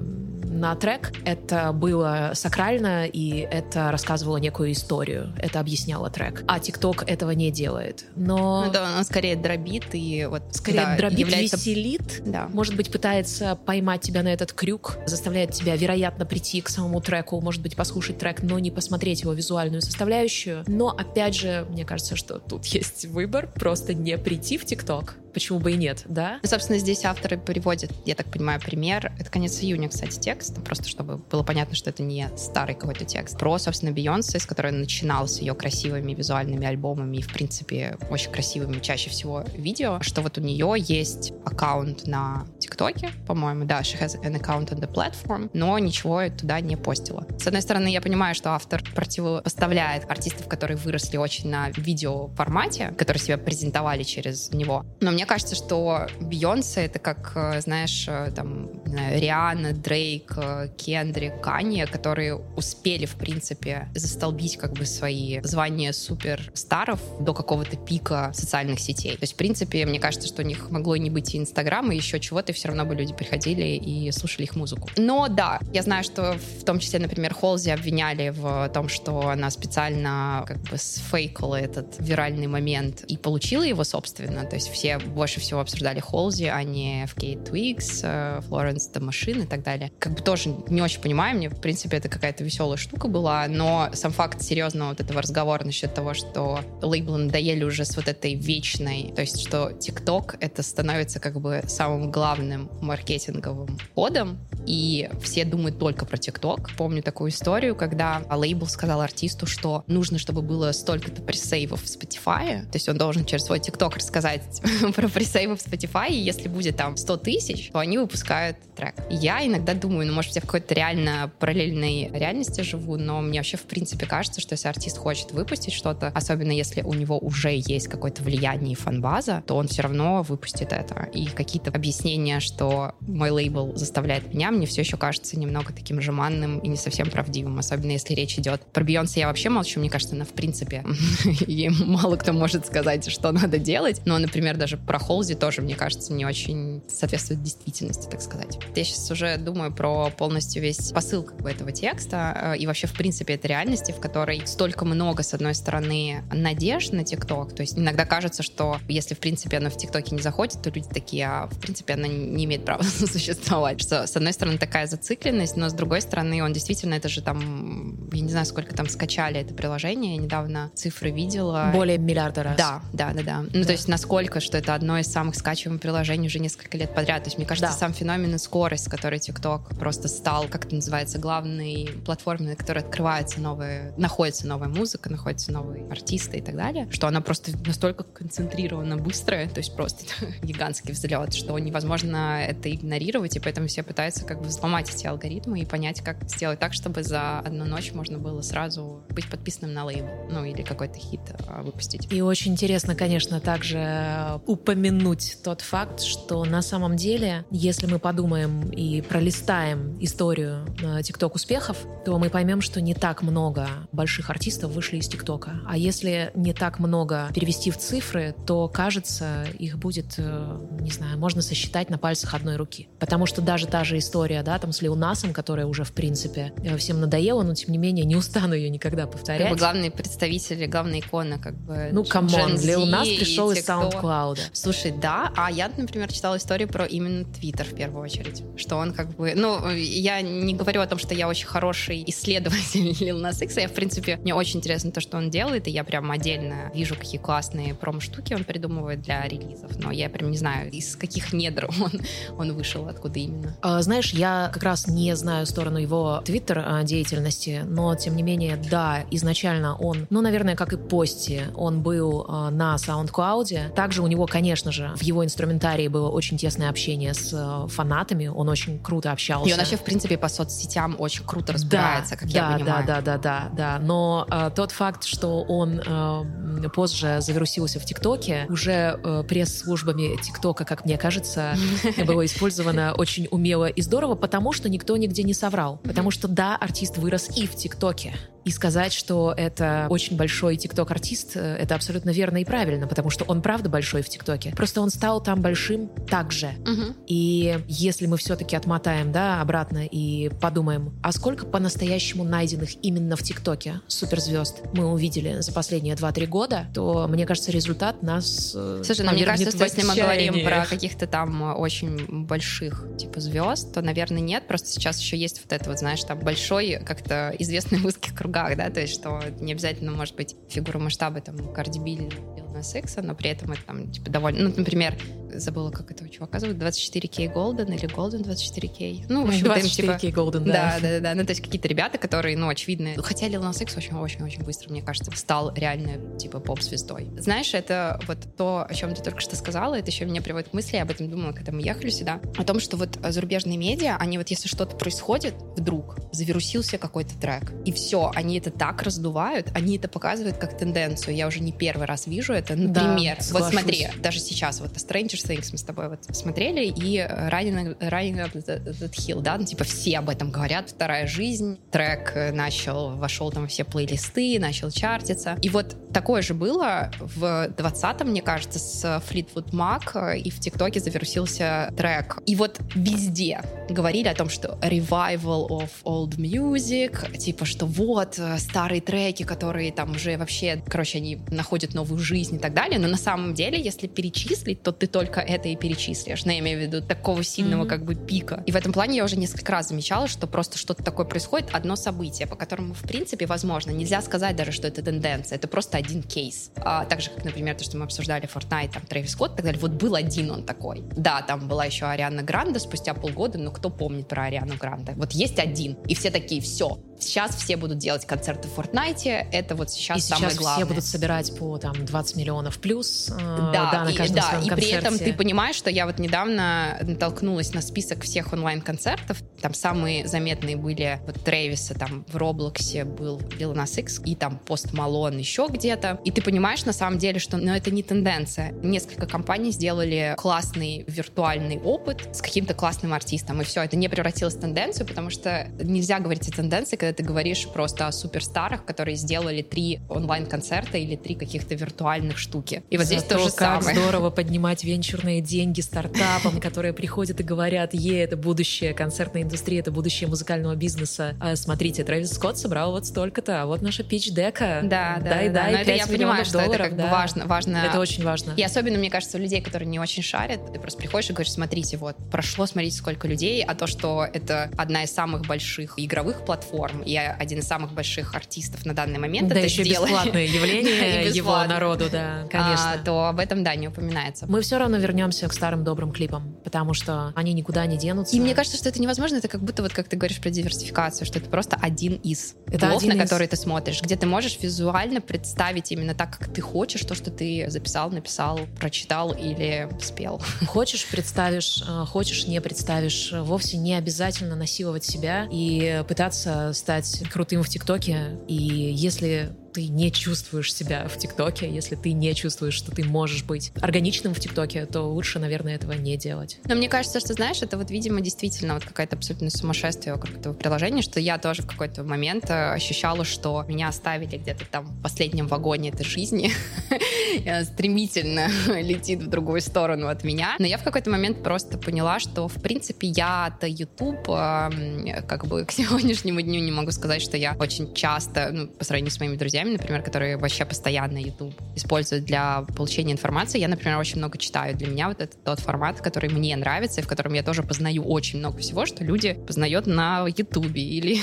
на 0.56 0.74
трек, 0.74 1.12
это 1.24 1.72
было 1.72 2.32
сакрально, 2.34 3.06
и 3.06 3.38
это 3.38 3.90
рассказывало 3.90 4.38
некую 4.38 4.72
историю, 4.72 5.32
это 5.38 5.60
объясняло 5.60 6.10
трек. 6.10 6.44
А 6.48 6.58
ТикТок 6.58 7.04
этого 7.08 7.30
не 7.32 7.50
делает. 7.50 8.04
Но... 8.16 8.64
Ну 8.66 8.72
да, 8.72 8.96
он 8.98 9.04
скорее 9.04 9.36
дробит 9.36 9.94
и 9.94 10.26
вот... 10.28 10.42
Скорее 10.52 10.76
да, 10.76 10.96
дробит, 10.96 11.18
является... 11.18 11.56
веселит. 11.56 12.22
Да. 12.24 12.48
Может 12.52 12.76
быть, 12.76 12.90
пытается 12.90 13.56
поймать 13.56 14.00
тебя 14.00 14.22
на 14.22 14.32
этот 14.32 14.52
крюк, 14.52 14.98
заставляет 15.06 15.52
тебя, 15.52 15.76
вероятно, 15.76 16.26
прийти 16.26 16.60
к 16.60 16.68
самому 16.68 17.00
треку, 17.00 17.40
может 17.40 17.62
быть, 17.62 17.76
послушать 17.76 18.18
трек, 18.18 18.42
но 18.42 18.58
не 18.58 18.70
посмотреть 18.70 19.22
его 19.22 19.32
визуальную 19.32 19.82
составляющую. 19.82 20.64
Но, 20.66 20.88
опять 20.88 21.34
же, 21.34 21.66
мне 21.70 21.84
кажется, 21.84 22.16
что 22.16 22.38
тут 22.38 22.64
есть 22.66 23.06
выбор 23.06 23.48
просто 23.54 23.94
не 23.94 24.16
прийти 24.18 24.58
в 24.58 24.64
ТикТок, 24.64 25.16
почему 25.36 25.58
бы 25.58 25.72
и 25.72 25.76
нет, 25.76 26.02
да? 26.06 26.40
И, 26.42 26.46
собственно, 26.46 26.78
здесь 26.78 27.04
авторы 27.04 27.36
приводят, 27.36 27.92
я 28.06 28.14
так 28.14 28.26
понимаю, 28.30 28.58
пример. 28.58 29.12
Это 29.18 29.30
конец 29.30 29.60
июня, 29.60 29.88
кстати, 29.90 30.18
текст, 30.18 30.45
просто 30.54 30.88
чтобы 30.88 31.18
было 31.18 31.42
понятно, 31.42 31.74
что 31.74 31.90
это 31.90 32.02
не 32.02 32.30
старый 32.36 32.74
какой-то 32.74 33.04
текст. 33.04 33.38
Про, 33.38 33.58
собственно, 33.58 33.92
Бейонсе, 33.92 34.38
с 34.38 34.46
которой 34.46 34.72
начинал 34.72 35.28
с 35.28 35.40
ее 35.40 35.54
красивыми 35.54 36.14
визуальными 36.14 36.66
альбомами 36.66 37.18
и, 37.18 37.22
в 37.22 37.32
принципе, 37.32 37.96
очень 38.10 38.30
красивыми 38.30 38.80
чаще 38.80 39.10
всего 39.10 39.44
видео, 39.56 39.98
что 40.00 40.22
вот 40.22 40.38
у 40.38 40.40
нее 40.40 40.74
есть 40.78 41.32
аккаунт 41.44 42.06
на 42.06 42.46
ТикТоке, 42.66 43.12
по-моему, 43.26 43.64
да, 43.64 43.80
she 43.80 43.98
has 44.00 44.20
an 44.22 44.34
account 44.34 44.70
on 44.70 44.80
the 44.80 44.92
platform, 44.92 45.48
но 45.52 45.78
ничего 45.78 46.28
туда 46.28 46.60
не 46.60 46.76
постила. 46.76 47.24
С 47.38 47.46
одной 47.46 47.62
стороны, 47.62 47.88
я 47.88 48.00
понимаю, 48.00 48.34
что 48.34 48.50
автор 48.50 48.82
противопоставляет 48.94 50.10
артистов, 50.10 50.48
которые 50.48 50.76
выросли 50.76 51.16
очень 51.16 51.48
на 51.48 51.70
видео 51.70 52.28
формате, 52.28 52.92
которые 52.98 53.22
себя 53.22 53.38
презентовали 53.38 54.02
через 54.02 54.50
него. 54.50 54.84
Но 55.00 55.12
мне 55.12 55.26
кажется, 55.26 55.54
что 55.54 56.08
Бейонсе 56.20 56.80
это 56.80 56.98
как, 56.98 57.32
э, 57.36 57.60
знаешь, 57.60 58.06
э, 58.08 58.32
там, 58.34 58.70
Риана, 59.12 59.72
Дрейк, 59.72 60.32
э, 60.36 60.68
Кендрик, 60.76 61.40
Канье, 61.40 61.86
которые 61.86 62.34
успели, 62.56 63.06
в 63.06 63.14
принципе, 63.14 63.88
застолбить 63.94 64.56
как 64.56 64.72
бы 64.72 64.86
свои 64.86 65.40
звания 65.42 65.92
суперстаров 65.92 67.00
до 67.20 67.32
какого-то 67.32 67.76
пика 67.76 68.32
социальных 68.34 68.80
сетей. 68.80 69.12
То 69.12 69.22
есть, 69.22 69.34
в 69.34 69.36
принципе, 69.36 69.86
мне 69.86 70.00
кажется, 70.00 70.26
что 70.26 70.42
у 70.42 70.44
них 70.44 70.70
могло 70.70 70.96
не 70.96 71.10
быть 71.10 71.34
и 71.34 71.38
Инстаграма, 71.38 71.94
и 71.94 71.96
еще 71.96 72.18
чего-то, 72.18 72.52
все 72.56 72.68
равно 72.68 72.84
бы 72.84 72.94
люди 72.94 73.12
приходили 73.14 73.64
и 73.64 74.10
слушали 74.12 74.44
их 74.44 74.56
музыку. 74.56 74.88
Но 74.96 75.28
да, 75.28 75.60
я 75.72 75.82
знаю, 75.82 76.04
что 76.04 76.36
в 76.60 76.64
том 76.64 76.78
числе, 76.78 76.98
например, 76.98 77.34
Холзи 77.34 77.70
обвиняли 77.70 78.30
в 78.30 78.68
том, 78.72 78.88
что 78.88 79.28
она 79.28 79.50
специально 79.50 80.44
как 80.46 80.58
бы 80.62 80.78
сфейкала 80.78 81.56
этот 81.56 81.96
виральный 81.98 82.46
момент 82.46 83.02
и 83.02 83.16
получила 83.16 83.62
его, 83.62 83.84
собственно. 83.84 84.44
То 84.44 84.56
есть 84.56 84.68
все 84.68 84.98
больше 84.98 85.40
всего 85.40 85.60
обсуждали 85.60 86.00
Холзи, 86.00 86.44
а 86.44 86.62
не 86.62 87.04
FK 87.04 87.44
Twigs, 87.44 88.02
Florence 88.48 88.92
The 88.92 89.00
Machine 89.00 89.44
и 89.44 89.46
так 89.46 89.62
далее. 89.62 89.92
Как 89.98 90.14
бы 90.14 90.22
тоже 90.22 90.54
не 90.68 90.82
очень 90.82 91.00
понимаю, 91.00 91.36
мне, 91.36 91.48
в 91.48 91.60
принципе, 91.60 91.98
это 91.98 92.08
какая-то 92.08 92.44
веселая 92.44 92.76
штука 92.76 93.08
была, 93.08 93.46
но 93.48 93.90
сам 93.92 94.12
факт 94.12 94.42
серьезного 94.42 94.90
вот 94.90 95.00
этого 95.00 95.22
разговора 95.22 95.64
насчет 95.64 95.94
того, 95.94 96.14
что 96.14 96.60
лейблы 96.82 97.18
надоели 97.18 97.64
уже 97.64 97.84
с 97.84 97.96
вот 97.96 98.08
этой 98.08 98.34
вечной, 98.34 99.12
то 99.14 99.22
есть 99.22 99.40
что 99.40 99.70
TikTok 99.70 100.36
это 100.40 100.62
становится 100.62 101.20
как 101.20 101.40
бы 101.40 101.62
самым 101.66 102.10
главным 102.10 102.45
маркетинговым 102.80 103.78
кодом, 103.94 104.38
и 104.66 105.08
все 105.22 105.44
думают 105.44 105.78
только 105.78 106.04
про 106.06 106.16
TikTok. 106.16 106.70
Помню 106.76 107.02
такую 107.02 107.30
историю, 107.30 107.76
когда 107.76 108.22
лейбл 108.30 108.66
сказал 108.66 109.00
артисту, 109.00 109.46
что 109.46 109.84
нужно, 109.86 110.18
чтобы 110.18 110.42
было 110.42 110.72
столько-то 110.72 111.22
пресейвов 111.22 111.82
в 111.82 111.86
Spotify, 111.86 112.62
то 112.62 112.74
есть 112.74 112.88
он 112.88 112.96
должен 112.98 113.24
через 113.24 113.44
свой 113.44 113.58
TikTok 113.58 113.96
рассказать 113.96 114.62
про 114.94 115.08
пресейвы 115.08 115.56
в 115.56 115.60
Spotify, 115.60 116.08
и 116.08 116.16
если 116.16 116.48
будет 116.48 116.76
там 116.76 116.96
100 116.96 117.16
тысяч, 117.18 117.70
то 117.70 117.78
они 117.78 117.98
выпускают 117.98 118.56
трек. 118.74 118.94
Я 119.10 119.46
иногда 119.46 119.74
думаю, 119.74 120.06
ну, 120.06 120.14
может, 120.14 120.34
я 120.34 120.40
в 120.40 120.44
какой-то 120.44 120.74
реально 120.74 121.30
параллельной 121.38 122.10
реальности 122.12 122.60
живу, 122.62 122.96
но 122.96 123.20
мне 123.20 123.38
вообще, 123.38 123.56
в 123.56 123.62
принципе, 123.62 124.06
кажется, 124.06 124.40
что 124.40 124.54
если 124.54 124.68
артист 124.68 124.98
хочет 124.98 125.32
выпустить 125.32 125.72
что-то, 125.72 126.08
особенно 126.08 126.52
если 126.52 126.82
у 126.82 126.94
него 126.94 127.18
уже 127.18 127.50
есть 127.54 127.88
какое-то 127.88 128.22
влияние 128.22 128.72
и 128.72 128.74
фан-база, 128.74 129.42
то 129.46 129.56
он 129.56 129.68
все 129.68 129.82
равно 129.82 130.22
выпустит 130.22 130.72
это. 130.72 131.08
И 131.12 131.26
какие-то 131.26 131.70
объяснения, 131.70 132.35
что 132.40 132.94
мой 133.00 133.30
лейбл 133.30 133.76
заставляет 133.76 134.32
меня, 134.32 134.50
мне 134.50 134.66
все 134.66 134.82
еще 134.82 134.96
кажется 134.96 135.38
немного 135.38 135.72
таким 135.72 136.00
жеманным 136.00 136.58
и 136.58 136.68
не 136.68 136.76
совсем 136.76 137.10
правдивым, 137.10 137.58
особенно 137.58 137.92
если 137.92 138.14
речь 138.14 138.38
идет 138.38 138.62
про 138.72 138.84
Бейонсе. 138.84 139.20
Я 139.20 139.28
вообще 139.28 139.48
молчу, 139.48 139.80
мне 139.80 139.90
кажется, 139.90 140.14
она 140.14 140.24
в 140.24 140.30
принципе, 140.30 140.84
и 141.46 141.68
мало 141.68 142.16
кто 142.16 142.32
может 142.32 142.66
сказать, 142.66 143.08
что 143.10 143.32
надо 143.32 143.58
делать. 143.58 144.02
Но, 144.04 144.18
например, 144.18 144.56
даже 144.56 144.76
про 144.76 144.98
Холзи 144.98 145.34
тоже, 145.34 145.62
мне 145.62 145.74
кажется, 145.74 146.12
не 146.12 146.24
очень 146.24 146.82
соответствует 146.88 147.42
действительности, 147.42 148.08
так 148.08 148.20
сказать. 148.20 148.58
Я 148.74 148.84
сейчас 148.84 149.10
уже 149.10 149.36
думаю 149.36 149.72
про 149.72 150.10
полностью 150.10 150.62
весь 150.62 150.92
посыл 150.92 151.22
как 151.22 151.40
бы, 151.40 151.50
этого 151.50 151.72
текста 151.72 152.54
э, 152.54 152.58
и 152.58 152.66
вообще, 152.66 152.86
в 152.86 152.92
принципе, 152.92 153.34
этой 153.34 153.46
реальности, 153.46 153.92
в 153.92 154.00
которой 154.00 154.42
столько 154.46 154.84
много, 154.84 155.22
с 155.22 155.34
одной 155.34 155.54
стороны, 155.54 156.22
надежд 156.32 156.92
на 156.92 157.04
ТикТок. 157.04 157.54
То 157.54 157.62
есть 157.62 157.78
иногда 157.78 158.04
кажется, 158.04 158.42
что 158.42 158.78
если, 158.88 159.14
в 159.14 159.18
принципе, 159.18 159.58
оно 159.58 159.70
в 159.70 159.76
ТикТоке 159.76 160.14
не 160.14 160.22
заходит, 160.22 160.62
то 160.62 160.70
люди 160.70 160.88
такие, 160.88 161.26
а, 161.26 161.46
в 161.48 161.58
принципе, 161.60 161.94
оно 161.94 162.06
не 162.26 162.44
имеет 162.44 162.64
права 162.64 162.82
существовать. 163.12 163.80
Что, 163.80 164.06
с 164.06 164.16
одной 164.16 164.32
стороны, 164.32 164.58
такая 164.58 164.86
зацикленность, 164.86 165.56
но 165.56 165.68
с 165.68 165.72
другой 165.72 166.00
стороны, 166.00 166.42
он 166.42 166.52
действительно, 166.52 166.94
это 166.94 167.08
же 167.08 167.22
там, 167.22 168.08
я 168.12 168.20
не 168.20 168.30
знаю, 168.30 168.46
сколько 168.46 168.74
там 168.74 168.88
скачали 168.88 169.40
это 169.40 169.54
приложение, 169.54 170.16
я 170.16 170.22
недавно 170.22 170.70
цифры 170.74 171.10
видела. 171.10 171.70
Более 171.72 171.98
миллиарда 171.98 172.42
раз. 172.42 172.56
Да, 172.56 172.82
да, 172.92 173.12
да, 173.12 173.22
да. 173.22 173.40
Ну, 173.42 173.60
да. 173.60 173.64
то 173.64 173.72
есть 173.72 173.88
насколько, 173.88 174.40
что 174.40 174.58
это 174.58 174.74
одно 174.74 174.98
из 174.98 175.06
самых 175.06 175.34
скачиваемых 175.36 175.80
приложений 175.80 176.28
уже 176.28 176.38
несколько 176.38 176.76
лет 176.76 176.94
подряд. 176.94 177.24
То 177.24 177.28
есть, 177.28 177.38
мне 177.38 177.46
кажется, 177.46 177.70
да. 177.70 177.76
сам 177.76 177.92
феномен 177.92 178.34
и 178.34 178.38
скорость, 178.38 178.84
с 178.84 178.88
которой 178.88 179.18
TikTok 179.18 179.76
просто 179.78 180.08
стал, 180.08 180.44
как 180.48 180.66
это 180.66 180.74
называется, 180.74 181.18
главной 181.18 181.88
платформой, 182.04 182.50
на 182.50 182.56
которой 182.56 182.78
открывается 182.78 183.40
новая, 183.40 183.94
находится 183.96 184.46
новая 184.46 184.68
музыка, 184.68 185.10
находятся 185.10 185.52
новые 185.52 185.86
артисты 185.88 186.38
и 186.38 186.42
так 186.42 186.56
далее, 186.56 186.88
что 186.90 187.06
она 187.06 187.20
просто 187.20 187.52
настолько 187.66 188.04
концентрирована 188.04 188.96
быстрая, 188.96 189.48
то 189.48 189.58
есть 189.58 189.74
просто 189.74 190.04
гигантский 190.42 190.92
взлет, 190.92 191.34
что 191.34 191.58
невозможно 191.58 192.15
это 192.16 192.72
игнорировать, 192.72 193.36
и 193.36 193.40
поэтому 193.40 193.68
все 193.68 193.82
пытаются 193.82 194.24
как 194.24 194.40
бы 194.40 194.48
взломать 194.48 194.92
эти 194.94 195.06
алгоритмы 195.06 195.60
и 195.60 195.64
понять, 195.66 196.00
как 196.00 196.28
сделать 196.28 196.58
так, 196.58 196.72
чтобы 196.72 197.02
за 197.02 197.40
одну 197.40 197.64
ночь 197.64 197.92
можно 197.92 198.18
было 198.18 198.42
сразу 198.42 199.02
быть 199.10 199.28
подписанным 199.28 199.74
на 199.74 199.84
лейбл, 199.84 200.08
ну 200.30 200.44
или 200.44 200.62
какой-то 200.62 200.98
хит 200.98 201.20
а, 201.46 201.62
выпустить. 201.62 202.12
И 202.12 202.20
очень 202.20 202.52
интересно, 202.52 202.94
конечно, 202.94 203.40
также 203.40 204.40
упомянуть 204.46 205.38
тот 205.42 205.60
факт, 205.60 206.00
что 206.00 206.44
на 206.44 206.62
самом 206.62 206.96
деле, 206.96 207.44
если 207.50 207.86
мы 207.86 207.98
подумаем 207.98 208.70
и 208.70 209.00
пролистаем 209.00 209.96
историю 210.00 210.66
ТикТок 211.02 211.34
успехов, 211.34 211.78
то 212.04 212.18
мы 212.18 212.30
поймем, 212.30 212.60
что 212.60 212.80
не 212.80 212.94
так 212.94 213.22
много 213.22 213.68
больших 213.92 214.30
артистов 214.30 214.72
вышли 214.72 214.98
из 214.98 215.08
ТикТока. 215.08 215.60
А 215.66 215.76
если 215.76 216.30
не 216.34 216.52
так 216.52 216.78
много 216.78 217.30
перевести 217.34 217.70
в 217.70 217.78
цифры, 217.78 218.34
то, 218.46 218.68
кажется, 218.68 219.44
их 219.58 219.78
будет, 219.78 220.14
э, 220.18 220.66
не 220.80 220.90
знаю, 220.90 221.18
можно 221.18 221.42
сосчитать 221.42 221.90
на 221.90 221.98
пальцах 222.06 222.34
одной 222.34 222.54
руки. 222.54 222.88
Потому 223.00 223.26
что 223.26 223.42
даже 223.42 223.66
та 223.66 223.82
же 223.82 223.98
история, 223.98 224.44
да, 224.44 224.60
там 224.60 224.70
с 224.70 224.80
Леонасом, 224.80 225.32
которая 225.32 225.66
уже, 225.66 225.82
в 225.82 225.90
принципе, 225.90 226.52
э, 226.62 226.76
всем 226.76 227.00
надоела, 227.00 227.42
но, 227.42 227.52
тем 227.52 227.72
не 227.72 227.78
менее, 227.78 228.04
не 228.04 228.14
устану 228.14 228.54
ее 228.54 228.70
никогда 228.70 229.08
повторять. 229.08 229.42
Как 229.42 229.50
бы 229.50 229.56
главные 229.56 229.90
представители, 229.90 230.66
главная 230.66 231.00
икона, 231.00 231.40
как 231.40 231.56
бы 231.56 231.88
Ну, 231.90 232.04
come 232.04 232.36
on, 232.36 232.60
Lil 232.60 232.86
Nas 232.86 233.08
пришел 233.08 233.50
из 233.50 233.68
SoundCloud. 233.68 234.38
Слушай, 234.52 234.92
да, 234.92 235.32
а 235.36 235.50
я, 235.50 235.68
например, 235.76 236.12
читала 236.12 236.36
историю 236.36 236.68
про 236.68 236.84
именно 236.84 237.24
Твиттер 237.24 237.66
в 237.66 237.74
первую 237.74 238.04
очередь, 238.04 238.44
что 238.56 238.76
он 238.76 238.92
как 238.92 239.08
бы, 239.16 239.32
ну, 239.34 239.68
я 239.70 240.20
не 240.20 240.54
говорю 240.54 240.82
о 240.82 240.86
том, 240.86 241.00
что 241.00 241.12
я 241.12 241.26
очень 241.26 241.48
хороший 241.48 242.04
исследователь 242.06 242.90
Lil 242.90 243.20
Nas 243.20 243.42
X, 243.42 243.56
я, 243.56 243.66
в 243.66 243.72
принципе, 243.72 244.18
мне 244.18 244.32
очень 244.32 244.60
интересно 244.60 244.92
то, 244.92 245.00
что 245.00 245.16
он 245.16 245.28
делает, 245.28 245.66
и 245.66 245.72
я 245.72 245.82
прям 245.82 246.08
отдельно 246.12 246.70
вижу, 246.72 246.94
какие 246.94 247.20
классные 247.20 247.74
промо-штуки 247.74 248.32
он 248.32 248.44
придумывает 248.44 249.02
для 249.02 249.26
релизов, 249.26 249.76
но 249.78 249.90
я 249.90 250.08
прям 250.08 250.30
не 250.30 250.38
знаю, 250.38 250.70
из 250.70 250.94
каких 250.94 251.32
недр 251.32 251.68
он, 251.80 251.90
он 252.38 252.52
вышел, 252.54 252.88
откуда 252.88 253.18
именно. 253.18 253.56
А, 253.62 253.82
знаешь, 253.82 254.12
я 254.12 254.50
как 254.52 254.62
раз 254.62 254.86
не 254.86 255.14
знаю 255.16 255.46
сторону 255.46 255.78
его 255.78 256.22
твиттер 256.24 256.62
а, 256.64 256.82
деятельности, 256.82 257.62
но, 257.66 257.94
тем 257.94 258.16
не 258.16 258.22
менее, 258.22 258.56
да, 258.56 259.04
изначально 259.10 259.76
он, 259.76 260.06
ну, 260.10 260.20
наверное, 260.20 260.56
как 260.56 260.72
и 260.72 260.76
Пости, 260.76 261.42
он 261.54 261.82
был 261.82 262.24
а, 262.28 262.50
на 262.50 262.76
SoundCloud, 262.76 263.70
также 263.74 264.02
у 264.02 264.06
него, 264.06 264.26
конечно 264.26 264.72
же, 264.72 264.92
в 264.96 265.02
его 265.02 265.24
инструментарии 265.24 265.88
было 265.88 266.08
очень 266.10 266.38
тесное 266.38 266.70
общение 266.70 267.14
с 267.14 267.66
фанатами, 267.68 268.28
он 268.28 268.48
очень 268.48 268.78
круто 268.78 269.12
общался. 269.12 269.48
И 269.48 269.52
он 269.52 269.58
вообще, 269.58 269.76
в 269.76 269.82
принципе, 269.82 270.16
по 270.18 270.28
соцсетям 270.28 270.96
очень 270.98 271.24
круто 271.24 271.52
разбирается, 271.52 272.14
да, 272.14 272.16
как 272.16 272.30
да, 272.30 272.38
я 272.50 272.56
понимаю. 272.56 272.86
Да, 272.86 273.00
да, 273.00 273.18
да, 273.18 273.18
да, 273.18 273.48
да. 273.52 273.78
Но 273.80 274.26
э, 274.30 274.50
тот 274.54 274.72
факт, 274.72 275.04
что 275.04 275.42
он 275.42 275.80
э, 275.84 276.68
позже 276.74 277.18
завирусился 277.20 277.80
в 277.80 277.84
ТикТоке, 277.84 278.46
уже 278.48 278.98
э, 279.02 279.24
пресс-службами 279.28 280.20
ТикТока, 280.22 280.64
как 280.64 280.84
мне 280.84 280.98
кажется, 280.98 281.56
было 282.06 282.24
использовано 282.24 282.94
очень 282.94 283.28
умело 283.30 283.66
и 283.66 283.82
здорово, 283.82 284.14
потому 284.14 284.52
что 284.52 284.68
никто 284.68 284.96
нигде 284.96 285.22
не 285.22 285.34
соврал. 285.34 285.80
Потому 285.84 286.10
что, 286.10 286.28
да, 286.28 286.56
артист 286.56 286.98
вырос 286.98 287.30
и 287.36 287.46
в 287.46 287.54
ТикТоке. 287.54 288.14
И 288.46 288.50
сказать, 288.52 288.92
что 288.92 289.34
это 289.36 289.88
очень 289.90 290.16
большой 290.16 290.56
тикток-артист, 290.56 291.32
э, 291.34 291.56
это 291.56 291.74
абсолютно 291.74 292.10
верно 292.10 292.36
и 292.36 292.44
правильно, 292.44 292.86
потому 292.86 293.10
что 293.10 293.24
он 293.24 293.42
правда 293.42 293.68
большой 293.68 294.02
в 294.02 294.08
ТикТоке. 294.08 294.52
Просто 294.56 294.80
он 294.80 294.90
стал 294.90 295.20
там 295.20 295.42
большим 295.42 295.88
также. 296.08 296.52
Угу. 296.60 296.94
И 297.08 297.58
если 297.66 298.06
мы 298.06 298.16
все-таки 298.18 298.54
отмотаем, 298.54 299.10
да, 299.10 299.40
обратно 299.40 299.84
и 299.84 300.28
подумаем, 300.40 300.94
а 301.02 301.10
сколько 301.10 301.44
по-настоящему 301.44 302.22
найденных 302.22 302.70
именно 302.84 303.16
в 303.16 303.22
ТикТоке 303.24 303.80
суперзвезд 303.88 304.62
мы 304.74 304.92
увидели 304.92 305.40
за 305.40 305.52
последние 305.52 305.96
2-3 305.96 306.26
года, 306.26 306.66
то, 306.72 307.08
мне 307.08 307.26
кажется, 307.26 307.50
результат 307.50 308.04
нас 308.04 308.52
э, 308.54 308.82
Слушай, 308.84 309.06
ну, 309.06 309.12
мне 309.12 309.24
кажется, 309.24 309.50
что 309.50 309.64
если 309.64 309.82
мы 309.82 309.96
говорим 309.96 310.44
про 310.44 310.64
каких-то 310.66 311.08
там 311.08 311.50
э, 311.50 311.52
очень 311.54 312.26
больших 312.26 312.86
типа 312.96 313.18
звезд, 313.18 313.74
то, 313.74 313.82
наверное, 313.82 314.20
нет. 314.20 314.46
Просто 314.46 314.68
сейчас 314.68 315.00
еще 315.00 315.16
есть 315.16 315.42
вот 315.42 315.52
это 315.52 315.68
вот, 315.68 315.80
знаешь, 315.80 316.04
там 316.04 316.20
большой, 316.20 316.80
как-то 316.86 317.34
известный 317.40 317.80
в 317.80 317.86
узких 317.86 318.14
кругах 318.14 318.35
кругах, 318.36 318.56
да, 318.56 318.70
то 318.70 318.80
есть 318.80 318.94
что 318.94 319.20
не 319.40 319.52
обязательно 319.52 319.92
может 319.92 320.14
быть 320.16 320.36
фигура 320.48 320.78
масштаба 320.78 321.20
там 321.20 321.36
B 321.36 322.45
на 322.56 322.62
секса, 322.62 323.02
но 323.02 323.14
при 323.14 323.30
этом 323.30 323.52
это 323.52 323.62
там 323.62 323.90
типа 323.90 324.10
довольно, 324.10 324.48
ну, 324.48 324.54
например, 324.56 324.96
забыла, 325.34 325.70
как 325.70 325.90
этого 325.90 326.08
чувака 326.08 326.40
зовут, 326.40 326.56
24K 326.56 327.32
Golden 327.32 327.74
или 327.74 327.88
Golden 327.88 328.22
24K. 328.24 329.06
Ну, 329.08 329.24
в 329.24 329.28
общем, 329.28 329.46
24K 329.46 329.98
типа, 329.98 330.18
Golden, 330.18 330.44
да. 330.44 330.78
Да, 330.80 330.80
да, 330.80 331.00
да, 331.00 331.14
ну, 331.14 331.24
то 331.24 331.30
есть 331.30 331.42
какие-то 331.42 331.68
ребята, 331.68 331.98
которые, 331.98 332.36
ну, 332.36 332.48
очевидно, 332.48 332.90
хотя 332.98 333.28
Lil 333.28 333.42
Nas 333.42 333.62
X 333.62 333.76
очень-очень-очень 333.76 334.42
быстро, 334.42 334.70
мне 334.70 334.82
кажется, 334.82 335.10
стал 335.14 335.52
реально, 335.54 336.18
типа, 336.18 336.40
поп-звездой. 336.40 337.08
Знаешь, 337.18 337.54
это 337.54 338.00
вот 338.06 338.18
то, 338.36 338.66
о 338.68 338.74
чем 338.74 338.94
ты 338.94 339.02
только 339.02 339.20
что 339.20 339.36
сказала, 339.36 339.74
это 339.74 339.90
еще 339.90 340.04
меня 340.04 340.22
приводит 340.22 340.48
к 340.48 340.52
мысли, 340.52 340.76
я 340.76 340.82
об 340.82 340.90
этом 340.90 341.10
думала, 341.10 341.32
когда 341.32 341.52
мы 341.52 341.62
ехали 341.62 341.90
сюда, 341.90 342.20
о 342.36 342.44
том, 342.44 342.60
что 342.60 342.76
вот 342.76 342.98
зарубежные 343.02 343.58
медиа, 343.58 343.96
они 343.98 344.18
вот 344.18 344.28
если 344.28 344.48
что-то 344.48 344.76
происходит, 344.76 345.34
вдруг 345.56 345.96
завирусился 346.12 346.78
какой-то 346.78 347.18
трек, 347.20 347.52
и 347.64 347.72
все, 347.72 348.10
они 348.14 348.38
это 348.38 348.50
так 348.50 348.82
раздувают, 348.82 349.50
они 349.54 349.76
это 349.76 349.88
показывают 349.88 350.38
как 350.38 350.56
тенденцию. 350.56 351.16
Я 351.16 351.26
уже 351.26 351.40
не 351.40 351.52
первый 351.52 351.86
раз 351.86 352.06
вижу 352.06 352.32
это. 352.32 352.45
Например, 352.48 353.16
да, 353.18 353.38
вот 353.38 353.50
смотри, 353.50 353.88
даже 353.98 354.20
сейчас 354.20 354.60
вот 354.60 354.72
Stranger 354.72 355.16
Things 355.16 355.48
мы 355.52 355.58
с 355.58 355.62
тобой 355.62 355.88
вот 355.88 356.04
смотрели, 356.16 356.66
и 356.66 356.98
Running, 356.98 357.78
Running 357.78 358.24
Up 358.24 358.32
That 358.32 358.92
Hill, 358.92 359.20
да, 359.22 359.36
ну, 359.36 359.44
типа 359.44 359.64
все 359.64 359.98
об 359.98 360.08
этом 360.08 360.30
говорят, 360.30 360.70
вторая 360.70 361.06
жизнь, 361.06 361.58
трек 361.70 362.14
начал, 362.32 362.96
вошел 362.96 363.30
там 363.30 363.46
все 363.48 363.64
плейлисты, 363.64 364.38
начал 364.38 364.70
чартиться. 364.70 365.36
И 365.42 365.48
вот 365.48 365.76
такое 365.92 366.22
же 366.22 366.34
было 366.34 366.90
в 367.00 367.48
20-м, 367.56 368.08
мне 368.10 368.22
кажется, 368.22 368.58
с 368.58 368.84
Fleetwood 369.08 369.50
Mac, 369.52 370.16
и 370.16 370.30
в 370.30 370.40
ТикТоке 370.40 370.80
завирусился 370.80 371.72
трек. 371.76 372.18
И 372.26 372.36
вот 372.36 372.60
везде 372.74 373.40
говорили 373.68 374.08
о 374.08 374.14
том, 374.14 374.28
что 374.28 374.58
revival 374.62 375.48
of 375.48 375.70
old 375.84 376.16
music, 376.16 377.16
типа, 377.16 377.44
что 377.44 377.66
вот 377.66 378.18
э, 378.18 378.38
старые 378.38 378.80
треки, 378.80 379.22
которые 379.22 379.72
там 379.72 379.92
уже 379.92 380.16
вообще, 380.16 380.62
короче, 380.66 380.98
они 380.98 381.18
находят 381.30 381.74
новую 381.74 381.98
жизнь 381.98 382.35
и 382.36 382.38
так 382.38 382.54
далее, 382.54 382.78
но 382.78 382.88
на 382.88 382.96
самом 382.96 383.34
деле, 383.34 383.60
если 383.60 383.86
перечислить, 383.86 384.62
то 384.62 384.72
ты 384.72 384.86
только 384.86 385.20
это 385.20 385.48
и 385.48 385.56
перечислишь. 385.56 386.24
Но 386.24 386.32
я 386.32 386.38
имею 386.38 386.58
в 386.58 386.62
виду 386.62 386.82
такого 386.82 387.22
сильного 387.22 387.64
mm-hmm. 387.64 387.68
как 387.68 387.84
бы 387.84 387.94
пика. 387.94 388.42
И 388.46 388.52
в 388.52 388.56
этом 388.56 388.72
плане 388.72 388.96
я 388.96 389.04
уже 389.04 389.16
несколько 389.16 389.52
раз 389.52 389.68
замечала, 389.68 390.08
что 390.08 390.26
просто 390.26 390.58
что-то 390.58 390.82
такое 390.82 391.06
происходит, 391.06 391.48
одно 391.52 391.76
событие, 391.76 392.26
по 392.26 392.36
которому, 392.36 392.74
в 392.74 392.82
принципе, 392.82 393.26
возможно, 393.26 393.70
нельзя 393.70 394.00
сказать 394.02 394.36
даже, 394.36 394.52
что 394.52 394.68
это 394.68 394.82
тенденция, 394.82 395.36
это 395.36 395.48
просто 395.48 395.78
один 395.78 396.02
кейс. 396.02 396.50
А, 396.56 396.84
так 396.84 397.00
же, 397.00 397.10
как, 397.10 397.24
например, 397.24 397.54
то, 397.56 397.64
что 397.64 397.76
мы 397.76 397.84
обсуждали 397.84 398.28
Fortnite, 398.28 398.72
там, 398.72 398.82
Трэвис 398.86 399.12
Скотт 399.12 399.32
и 399.32 399.36
так 399.36 399.44
далее. 399.44 399.60
Вот 399.60 399.72
был 399.72 399.94
один 399.94 400.30
он 400.30 400.44
такой. 400.44 400.82
Да, 400.96 401.22
там 401.22 401.48
была 401.48 401.64
еще 401.64 401.86
Ариана 401.86 402.22
Гранда 402.22 402.58
спустя 402.58 402.94
полгода, 402.94 403.38
но 403.38 403.50
кто 403.50 403.70
помнит 403.70 404.08
про 404.08 404.24
Ариану 404.24 404.56
Гранде? 404.56 404.92
Вот 404.96 405.12
есть 405.12 405.38
один, 405.38 405.74
и 405.86 405.94
все 405.94 406.10
такие, 406.10 406.40
все, 406.40 406.78
Сейчас 407.00 407.34
все 407.36 407.56
будут 407.56 407.78
делать 407.78 408.06
концерты 408.06 408.48
в 408.48 408.58
Fortnite, 408.58 409.28
это 409.32 409.54
вот 409.54 409.70
сейчас 409.70 409.98
и 409.98 410.00
самое 410.00 410.30
сейчас 410.30 410.38
главное. 410.38 410.64
все 410.64 410.74
будут 410.74 410.84
собирать 410.84 411.38
по 411.38 411.58
там 411.58 411.84
20 411.84 412.16
миллионов 412.16 412.58
плюс. 412.58 413.10
Э, 413.10 413.50
да, 413.52 413.70
да, 413.70 413.84
на 413.84 413.90
и, 413.90 414.08
да 414.08 414.40
и 414.42 414.50
при 414.50 414.70
этом 414.70 414.98
ты 414.98 415.12
понимаешь, 415.12 415.56
что 415.56 415.70
я 415.70 415.86
вот 415.86 415.98
недавно 415.98 416.78
натолкнулась 416.82 417.52
на 417.54 417.60
список 417.60 418.02
всех 418.02 418.32
онлайн-концертов. 418.32 419.22
Там 419.40 419.54
самые 419.54 420.06
заметные 420.06 420.56
были 420.56 421.00
вот 421.06 421.22
Трэвиса, 421.22 421.74
там 421.74 422.04
в 422.08 422.16
Роблоксе 422.16 422.84
был 422.84 423.18
Lil 423.18 423.54
Nas 423.54 423.80
X, 423.80 424.00
и 424.04 424.14
там 424.14 424.38
Пост 424.38 424.72
Малон 424.72 425.18
еще 425.18 425.48
где-то. 425.50 426.00
И 426.04 426.10
ты 426.10 426.22
понимаешь 426.22 426.64
на 426.64 426.72
самом 426.72 426.98
деле, 426.98 427.18
что 427.18 427.36
ну, 427.36 427.52
это 427.52 427.70
не 427.70 427.82
тенденция. 427.82 428.52
Несколько 428.62 429.06
компаний 429.06 429.50
сделали 429.50 430.14
классный 430.16 430.84
виртуальный 430.86 431.58
опыт 431.58 432.08
с 432.14 432.20
каким-то 432.20 432.54
классным 432.54 432.92
артистом, 432.92 433.40
и 433.40 433.44
все, 433.44 433.62
это 433.62 433.76
не 433.76 433.88
превратилось 433.88 434.34
в 434.34 434.40
тенденцию, 434.40 434.86
потому 434.86 435.10
что 435.10 435.48
нельзя 435.58 435.98
говорить 435.98 436.28
о 436.28 436.32
тенденции, 436.32 436.76
когда 436.86 436.96
ты 436.96 437.02
говоришь 437.02 437.48
просто 437.48 437.88
о 437.88 437.92
суперстарах, 437.92 438.64
которые 438.64 438.96
сделали 438.96 439.42
три 439.42 439.80
онлайн-концерта 439.88 440.78
или 440.78 440.94
три 440.94 441.16
каких-то 441.16 441.56
виртуальных 441.56 442.16
штуки. 442.16 442.62
И 442.70 442.76
вот 442.76 442.86
Зато 442.86 443.00
здесь 443.00 443.08
то 443.08 443.18
же 443.18 443.34
как 443.34 443.62
самое. 443.62 443.76
здорово 443.76 444.10
поднимать 444.16 444.62
венчурные 444.62 445.20
деньги 445.20 445.60
стартапам, 445.60 446.40
которые 446.40 446.72
приходят 446.72 447.18
и 447.18 447.24
говорят, 447.24 447.74
е, 447.74 448.04
это 448.04 448.16
будущее 448.16 448.72
концертной 448.72 449.22
индустрии, 449.22 449.58
это 449.58 449.72
будущее 449.72 450.08
музыкального 450.08 450.54
бизнеса. 450.54 451.16
А, 451.20 451.34
смотрите, 451.34 451.82
Трэвис 451.82 452.12
Скотт 452.12 452.38
собрал 452.38 452.70
вот 452.70 452.86
столько-то, 452.86 453.42
а 453.42 453.46
вот 453.46 453.62
наша 453.62 453.82
пич-дека. 453.82 454.60
Да, 454.62 454.98
да, 455.00 455.10
дай, 455.10 455.28
да. 455.28 455.42
дай, 455.42 455.52
Но 455.52 455.58
это 455.58 455.72
я 455.72 455.86
понимаю, 455.88 456.24
что 456.24 456.34
долларов, 456.34 456.54
это 456.54 456.64
как 456.68 456.76
да. 456.76 456.84
бы 456.84 456.90
важно, 456.90 457.26
важно. 457.26 457.56
Это 457.56 457.80
очень 457.80 458.04
важно. 458.04 458.32
И 458.36 458.42
особенно, 458.44 458.78
мне 458.78 458.90
кажется, 458.90 459.18
у 459.18 459.20
людей, 459.20 459.40
которые 459.40 459.68
не 459.68 459.80
очень 459.80 460.04
шарят, 460.04 460.52
ты 460.52 460.60
просто 460.60 460.78
приходишь 460.78 461.10
и 461.10 461.12
говоришь, 461.12 461.32
смотрите, 461.32 461.78
вот, 461.78 461.96
прошло, 462.12 462.46
смотрите, 462.46 462.76
сколько 462.76 463.08
людей, 463.08 463.42
а 463.42 463.56
то, 463.56 463.66
что 463.66 464.06
это 464.12 464.50
одна 464.56 464.84
из 464.84 464.92
самых 464.92 465.26
больших 465.26 465.74
игровых 465.78 466.24
платформ, 466.24 466.75
платформ. 466.76 466.82
Я 466.86 467.12
один 467.12 467.38
из 467.38 467.46
самых 467.46 467.72
больших 467.72 468.14
артистов 468.14 468.64
на 468.66 468.74
данный 468.74 468.98
момент 468.98 469.28
да, 469.28 469.36
это 469.36 469.44
еще 469.44 469.64
сделали. 469.64 469.90
бесплатное 469.90 470.26
явление 470.26 471.08
его 471.10 471.44
народу, 471.44 471.88
да, 471.90 472.26
конечно. 472.30 472.72
А, 472.72 472.78
то 472.78 473.08
об 473.08 473.20
этом, 473.20 473.44
да, 473.44 473.54
не 473.54 473.68
упоминается. 473.68 474.26
Мы 474.28 474.40
все 474.42 474.58
равно 474.58 474.76
вернемся 474.78 475.28
к 475.28 475.32
старым 475.32 475.64
добрым 475.64 475.92
клипам, 475.92 476.36
потому 476.44 476.74
что 476.74 477.12
они 477.14 477.32
никуда 477.32 477.66
не 477.66 477.76
денутся. 477.76 478.16
И 478.16 478.20
мне 478.20 478.34
кажется, 478.34 478.58
что 478.58 478.68
это 478.68 478.80
невозможно. 478.80 479.16
Это 479.16 479.28
как 479.28 479.42
будто 479.42 479.62
вот, 479.62 479.72
как 479.72 479.88
ты 479.88 479.96
говоришь 479.96 480.20
про 480.20 480.30
диверсификацию, 480.30 481.06
что 481.06 481.18
это 481.18 481.28
просто 481.28 481.56
один 481.60 481.94
из 481.94 482.34
это 482.46 482.68
блок, 482.68 482.82
на 482.82 482.92
из... 482.92 482.98
который 482.98 483.26
ты 483.26 483.36
смотришь, 483.36 483.82
где 483.82 483.96
ты 483.96 484.06
можешь 484.06 484.38
визуально 484.40 485.00
представить 485.00 485.72
именно 485.72 485.94
так, 485.94 486.18
как 486.18 486.32
ты 486.32 486.40
хочешь, 486.40 486.82
то, 486.82 486.94
что 486.94 487.10
ты 487.10 487.46
записал, 487.48 487.90
написал, 487.90 488.40
прочитал 488.58 489.12
или 489.12 489.68
спел. 489.80 490.20
Хочешь, 490.46 490.86
представишь, 490.86 491.62
э, 491.66 491.84
хочешь, 491.86 492.26
не 492.26 492.40
представишь. 492.40 493.12
Вовсе 493.12 493.56
не 493.56 493.74
обязательно 493.74 494.36
насиловать 494.36 494.84
себя 494.84 495.28
и 495.30 495.84
пытаться 495.88 496.52
стать 496.66 497.08
крутым 497.12 497.44
в 497.44 497.48
ТикТоке. 497.48 498.18
И 498.26 498.34
если 498.34 499.30
ты 499.56 499.68
не 499.68 499.90
чувствуешь 499.90 500.52
себя 500.52 500.86
в 500.86 500.98
ТикТоке, 500.98 501.48
если 501.48 501.76
ты 501.76 501.92
не 501.92 502.14
чувствуешь, 502.14 502.52
что 502.52 502.72
ты 502.72 502.84
можешь 502.84 503.24
быть 503.24 503.52
органичным 503.62 504.12
в 504.12 504.20
ТикТоке, 504.20 504.66
то 504.66 504.82
лучше, 504.82 505.18
наверное, 505.18 505.54
этого 505.54 505.72
не 505.72 505.96
делать. 505.96 506.40
Но 506.44 506.54
мне 506.56 506.68
кажется, 506.68 507.00
что, 507.00 507.14
знаешь, 507.14 507.40
это 507.40 507.56
вот, 507.56 507.70
видимо, 507.70 508.02
действительно 508.02 508.52
вот 508.52 508.64
какая-то 508.64 508.96
абсолютно 508.96 509.30
сумасшествие 509.30 509.94
вокруг 509.94 510.18
этого 510.18 510.34
приложения, 510.34 510.82
что 510.82 511.00
я 511.00 511.16
тоже 511.16 511.40
в 511.40 511.46
какой-то 511.46 511.84
момент 511.84 512.28
э, 512.28 512.52
ощущала, 512.52 513.06
что 513.06 513.46
меня 513.48 513.68
оставили 513.68 514.18
где-то 514.18 514.44
там 514.44 514.66
в 514.66 514.82
последнем 514.82 515.26
вагоне 515.26 515.70
этой 515.70 515.86
жизни, 515.86 516.30
стремительно 517.44 518.28
летит 518.60 519.04
в 519.04 519.08
другую 519.08 519.40
сторону 519.40 519.88
от 519.88 520.04
меня. 520.04 520.36
Но 520.38 520.44
я 520.44 520.58
в 520.58 520.64
какой-то 520.64 520.90
момент 520.90 521.22
просто 521.22 521.56
поняла, 521.56 521.98
что, 521.98 522.28
в 522.28 522.42
принципе, 522.42 522.88
я-то 522.88 523.46
YouTube, 523.46 524.04
как 524.04 525.26
бы 525.26 525.44
к 525.46 525.52
сегодняшнему 525.52 526.20
дню 526.20 526.40
не 526.40 526.52
могу 526.52 526.72
сказать, 526.72 527.00
что 527.00 527.16
я 527.16 527.34
очень 527.38 527.72
часто, 527.72 528.28
ну, 528.32 528.48
по 528.48 528.62
сравнению 528.66 528.92
с 528.92 529.00
моими 529.00 529.16
друзьями, 529.16 529.45
друзьями, 529.46 529.56
например, 529.56 529.82
которые 529.82 530.16
вообще 530.16 530.44
постоянно 530.44 530.98
YouTube 530.98 531.34
используют 531.54 532.04
для 532.04 532.44
получения 532.56 532.92
информации. 532.92 533.38
Я, 533.38 533.48
например, 533.48 533.78
очень 533.78 533.98
много 533.98 534.18
читаю. 534.18 534.56
Для 534.56 534.68
меня 534.68 534.88
вот 534.88 535.00
это 535.00 535.16
тот 535.16 535.40
формат, 535.40 535.80
который 535.80 536.10
мне 536.10 536.36
нравится, 536.36 536.80
и 536.80 536.84
в 536.84 536.88
котором 536.88 537.14
я 537.14 537.22
тоже 537.22 537.42
познаю 537.42 537.84
очень 537.84 538.18
много 538.18 538.38
всего, 538.38 538.66
что 538.66 538.84
люди 538.84 539.14
познают 539.26 539.66
на 539.66 540.06
YouTube 540.06 540.54
или 540.54 540.98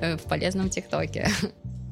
в 0.16 0.28
полезном 0.28 0.68
ТикТоке. 0.68 1.30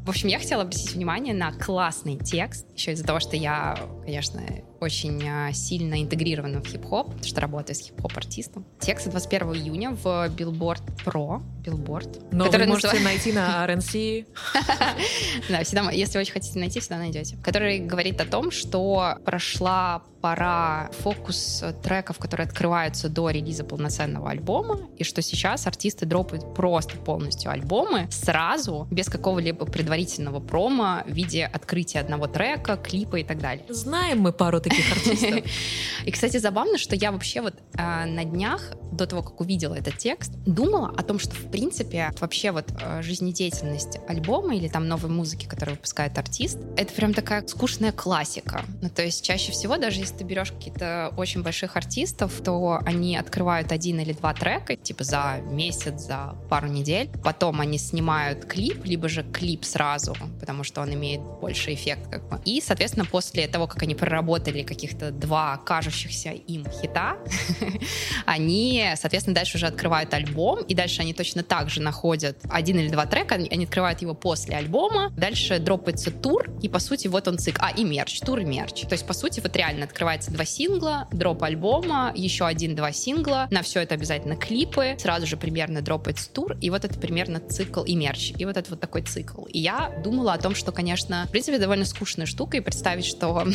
В 0.04 0.10
общем, 0.10 0.28
я 0.28 0.38
хотела 0.38 0.62
обратить 0.62 0.94
внимание 0.94 1.34
на 1.34 1.52
классный 1.52 2.16
текст, 2.16 2.64
еще 2.76 2.92
из-за 2.92 3.04
того, 3.04 3.18
что 3.18 3.34
я, 3.34 3.76
конечно, 4.04 4.40
очень 4.80 5.22
а, 5.28 5.52
сильно 5.52 6.02
интегрирована 6.02 6.60
в 6.60 6.66
хип-хоп, 6.66 7.06
потому 7.06 7.24
что 7.24 7.40
работаю 7.40 7.76
с 7.76 7.80
хип-хоп-артистом. 7.80 8.64
Текст 8.80 9.08
21 9.08 9.54
июня 9.54 9.90
в 9.90 10.06
Billboard 10.28 10.82
Pro, 11.04 11.42
Billboard. 11.64 12.28
Но 12.32 12.46
который 12.46 12.66
вы 12.66 12.72
можете 12.72 12.88
называется... 12.88 13.04
найти 13.04 13.32
на 13.32 13.66
RNC. 13.68 14.26
Да, 15.48 15.62
всегда, 15.62 15.90
если 15.90 16.18
очень 16.18 16.32
хотите 16.32 16.58
найти, 16.58 16.80
всегда 16.80 16.98
найдете. 16.98 17.36
Который 17.42 17.78
говорит 17.78 18.20
о 18.20 18.24
том, 18.24 18.50
что 18.50 19.18
прошла 19.24 20.02
пора 20.20 20.90
фокус 21.02 21.62
треков, 21.82 22.18
которые 22.18 22.46
открываются 22.46 23.08
до 23.08 23.30
релиза 23.30 23.62
полноценного 23.62 24.30
альбома, 24.30 24.80
и 24.96 25.04
что 25.04 25.22
сейчас 25.22 25.66
артисты 25.66 26.04
дропают 26.04 26.54
просто 26.54 26.96
полностью 26.96 27.50
альбомы 27.52 28.08
сразу, 28.10 28.88
без 28.90 29.06
какого-либо 29.06 29.66
предварительного 29.66 30.40
промо 30.40 31.02
в 31.06 31.12
виде 31.12 31.44
открытия 31.44 32.00
одного 32.00 32.26
трека, 32.26 32.76
клипа 32.76 33.16
и 33.16 33.24
так 33.24 33.38
далее. 33.38 33.64
Знаем 33.68 34.20
мы 34.20 34.32
пару 34.32 34.60
таких 34.68 34.92
артистов. 34.92 35.44
И, 36.04 36.10
кстати, 36.10 36.36
забавно, 36.38 36.78
что 36.78 36.96
я 36.96 37.12
вообще 37.12 37.40
вот 37.40 37.54
э, 37.74 38.04
на 38.06 38.24
днях, 38.24 38.72
до 38.92 39.06
того, 39.06 39.22
как 39.22 39.40
увидела 39.40 39.74
этот 39.74 39.98
текст, 39.98 40.32
думала 40.46 40.92
о 40.96 41.02
том, 41.02 41.18
что, 41.18 41.34
в 41.34 41.50
принципе, 41.50 42.10
вообще 42.20 42.50
вот 42.50 42.66
э, 42.80 43.02
жизнедеятельность 43.02 43.98
альбома 44.08 44.56
или 44.56 44.68
там 44.68 44.88
новой 44.88 45.10
музыки, 45.10 45.46
которую 45.46 45.76
выпускает 45.76 46.16
артист, 46.18 46.58
это 46.76 46.92
прям 46.92 47.14
такая 47.14 47.46
скучная 47.46 47.92
классика. 47.92 48.64
Ну, 48.82 48.88
то 48.88 49.02
есть 49.02 49.24
чаще 49.24 49.52
всего, 49.52 49.76
даже 49.76 50.00
если 50.00 50.16
ты 50.16 50.24
берешь 50.24 50.52
какие-то 50.52 51.12
очень 51.16 51.42
больших 51.42 51.76
артистов, 51.76 52.32
то 52.44 52.80
они 52.84 53.16
открывают 53.16 53.72
один 53.72 54.00
или 54.00 54.12
два 54.12 54.34
трека, 54.34 54.76
типа 54.76 55.04
за 55.04 55.40
месяц, 55.44 56.02
за 56.02 56.36
пару 56.48 56.68
недель. 56.68 57.10
Потом 57.22 57.60
они 57.60 57.78
снимают 57.78 58.44
клип, 58.44 58.84
либо 58.84 59.08
же 59.08 59.22
клип 59.22 59.64
сразу, 59.64 60.14
потому 60.40 60.64
что 60.64 60.80
он 60.80 60.94
имеет 60.94 61.20
больше 61.20 61.74
эффект 61.74 62.08
как 62.10 62.28
бы. 62.28 62.40
И, 62.44 62.60
соответственно, 62.60 63.04
после 63.04 63.46
того, 63.48 63.66
как 63.66 63.82
они 63.82 63.94
проработали 63.94 64.55
каких-то 64.62 65.10
два 65.10 65.56
кажущихся 65.58 66.30
им 66.30 66.64
хита, 66.70 67.16
они, 68.26 68.84
соответственно, 68.96 69.34
дальше 69.34 69.56
уже 69.56 69.66
открывают 69.66 70.12
альбом, 70.14 70.60
и 70.60 70.74
дальше 70.74 71.02
они 71.02 71.14
точно 71.14 71.42
так 71.42 71.70
же 71.70 71.82
находят 71.82 72.38
один 72.48 72.78
или 72.78 72.88
два 72.88 73.06
трека, 73.06 73.34
они 73.34 73.64
открывают 73.64 74.02
его 74.02 74.14
после 74.14 74.56
альбома, 74.56 75.12
дальше 75.16 75.58
дропается 75.58 76.10
тур, 76.10 76.50
и, 76.62 76.68
по 76.68 76.78
сути, 76.78 77.08
вот 77.08 77.28
он 77.28 77.38
цикл. 77.38 77.60
А, 77.60 77.70
и 77.70 77.84
мерч, 77.84 78.20
тур 78.20 78.38
и 78.38 78.44
мерч. 78.44 78.82
То 78.82 78.92
есть, 78.92 79.06
по 79.06 79.12
сути, 79.12 79.40
вот 79.40 79.54
реально 79.56 79.84
открывается 79.84 80.30
два 80.30 80.44
сингла, 80.44 81.08
дроп 81.12 81.42
альбома, 81.42 82.12
еще 82.14 82.46
один-два 82.46 82.92
сингла, 82.92 83.48
на 83.50 83.62
все 83.62 83.80
это 83.80 83.94
обязательно 83.94 84.36
клипы, 84.36 84.96
сразу 84.98 85.26
же 85.26 85.36
примерно 85.36 85.82
дропается 85.82 86.30
тур, 86.30 86.56
и 86.60 86.70
вот 86.70 86.84
это 86.84 86.98
примерно 86.98 87.40
цикл 87.40 87.82
и 87.82 87.94
мерч. 87.94 88.32
И 88.38 88.44
вот 88.44 88.56
это 88.56 88.70
вот 88.70 88.80
такой 88.80 89.02
цикл. 89.02 89.44
И 89.46 89.58
я 89.58 89.92
думала 90.02 90.32
о 90.32 90.38
том, 90.38 90.54
что, 90.54 90.72
конечно, 90.72 91.24
в 91.28 91.30
принципе, 91.30 91.58
довольно 91.58 91.84
скучная 91.84 92.26
штука, 92.26 92.56
и 92.56 92.60
представить, 92.60 93.04
что 93.04 93.46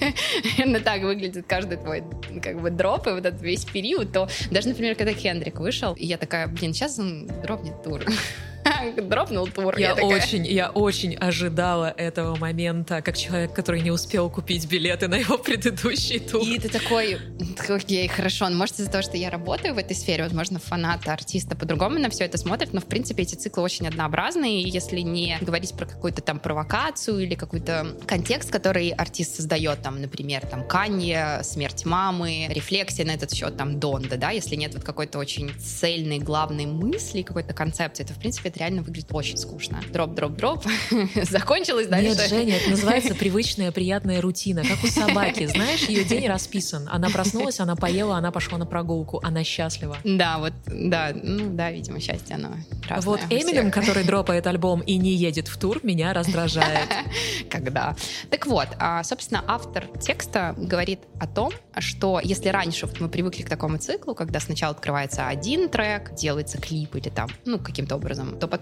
именно 0.58 0.80
так 0.80 1.02
выглядит 1.02 1.46
каждый 1.46 1.78
твой 1.78 2.02
как 2.42 2.60
бы 2.60 2.70
дроп, 2.70 3.06
и 3.06 3.10
вот 3.10 3.24
этот 3.24 3.42
весь 3.42 3.64
период, 3.64 4.12
то 4.12 4.28
даже, 4.50 4.68
например, 4.68 4.94
когда 4.94 5.12
Хендрик 5.12 5.60
вышел, 5.60 5.94
и 5.94 6.06
я 6.06 6.18
такая, 6.18 6.46
блин, 6.46 6.72
сейчас 6.72 6.98
он 6.98 7.28
дропнет 7.42 7.82
тур. 7.82 8.02
Дропнул 8.96 9.46
тур. 9.48 9.78
Я, 9.78 9.94
я 9.96 10.04
очень, 10.04 10.46
я 10.46 10.70
очень 10.70 11.14
ожидала 11.16 11.92
этого 11.96 12.36
момента, 12.36 13.02
как 13.02 13.16
человек, 13.16 13.52
который 13.52 13.82
не 13.82 13.90
успел 13.90 14.30
купить 14.30 14.66
билеты 14.66 15.08
на 15.08 15.16
его 15.16 15.38
предыдущий 15.38 16.20
тур. 16.20 16.42
И 16.42 16.58
ты 16.58 16.68
такой, 16.68 17.18
окей, 17.68 18.08
хорошо, 18.08 18.48
ну, 18.48 18.56
может 18.56 18.78
из-за 18.78 18.90
того, 18.90 19.02
что 19.02 19.16
я 19.16 19.30
работаю 19.30 19.74
в 19.74 19.78
этой 19.78 19.96
сфере, 19.96 20.24
возможно, 20.24 20.58
фанаты 20.58 21.10
артиста 21.10 21.56
по-другому 21.56 21.98
на 21.98 22.10
все 22.10 22.24
это 22.24 22.38
смотрят, 22.38 22.72
но 22.72 22.80
в 22.80 22.86
принципе 22.86 23.22
эти 23.22 23.34
циклы 23.34 23.62
очень 23.62 23.86
однообразные, 23.86 24.62
и 24.62 24.68
если 24.68 25.00
не 25.00 25.38
говорить 25.40 25.74
про 25.74 25.86
какую-то 25.86 26.22
там 26.22 26.38
провокацию 26.38 27.18
или 27.20 27.34
какой-то 27.34 27.96
контекст, 28.06 28.50
который 28.50 28.90
артист 28.90 29.36
создает, 29.36 29.82
там, 29.82 30.00
например, 30.00 30.46
там, 30.46 30.66
Канье, 30.66 31.40
смерть 31.42 31.84
мамы, 31.84 32.46
рефлексия 32.50 33.04
на 33.04 33.12
этот 33.12 33.32
счет, 33.34 33.56
там, 33.56 33.80
Донда, 33.80 34.16
да, 34.16 34.30
если 34.30 34.56
нет 34.56 34.74
вот 34.74 34.84
какой-то 34.84 35.18
очень 35.18 35.50
цельной 35.58 36.18
главной 36.18 36.66
мысли, 36.66 37.22
какой-то 37.22 37.54
концепции, 37.54 38.04
то, 38.04 38.14
в 38.14 38.18
принципе, 38.18 38.48
это 38.48 38.60
реально 38.60 38.69
выглядит 38.78 39.08
очень 39.10 39.36
скучно. 39.36 39.80
Дроп, 39.92 40.14
дроп, 40.14 40.32
дроп. 40.32 40.64
Закончилось 41.14 41.88
дальше. 41.88 42.10
Нет, 42.10 42.28
Женя, 42.28 42.56
это 42.56 42.70
называется 42.70 43.14
привычная 43.18 43.72
приятная 43.72 44.20
рутина, 44.20 44.62
как 44.62 44.82
у 44.84 44.86
собаки. 44.86 45.46
Знаешь, 45.46 45.82
ее 45.88 46.04
день 46.04 46.28
расписан. 46.28 46.88
Она 46.90 47.10
проснулась, 47.10 47.60
она 47.60 47.76
поела, 47.76 48.16
она 48.16 48.30
пошла 48.30 48.58
на 48.58 48.66
прогулку, 48.66 49.20
она 49.22 49.42
счастлива. 49.44 49.96
Да, 50.04 50.38
вот, 50.38 50.52
да, 50.66 51.12
ну 51.14 51.50
да, 51.50 51.70
видимо, 51.70 52.00
счастье, 52.00 52.36
оно 52.36 52.50
разное. 52.88 53.16
Вот 53.16 53.20
Эминем, 53.30 53.70
который 53.70 54.04
дропает 54.04 54.46
альбом 54.46 54.80
и 54.80 54.96
не 54.96 55.12
едет 55.14 55.48
в 55.48 55.58
тур, 55.58 55.80
меня 55.82 56.12
раздражает. 56.12 56.88
Когда? 57.50 57.96
Так 58.30 58.46
вот, 58.46 58.68
а, 58.78 59.02
собственно, 59.02 59.44
автор 59.46 59.86
текста 60.00 60.54
говорит 60.56 61.00
о 61.18 61.26
том, 61.26 61.52
что 61.78 62.20
если 62.22 62.48
раньше 62.48 62.88
мы 63.00 63.08
привыкли 63.08 63.42
к 63.42 63.48
такому 63.48 63.78
циклу, 63.78 64.14
когда 64.14 64.40
сначала 64.40 64.74
открывается 64.74 65.26
один 65.26 65.68
трек, 65.68 66.14
делается 66.14 66.58
клип 66.58 66.96
или 66.96 67.08
там, 67.08 67.28
ну, 67.44 67.58
каким-то 67.58 67.96
образом, 67.96 68.38
то 68.38 68.46
потом 68.46 68.59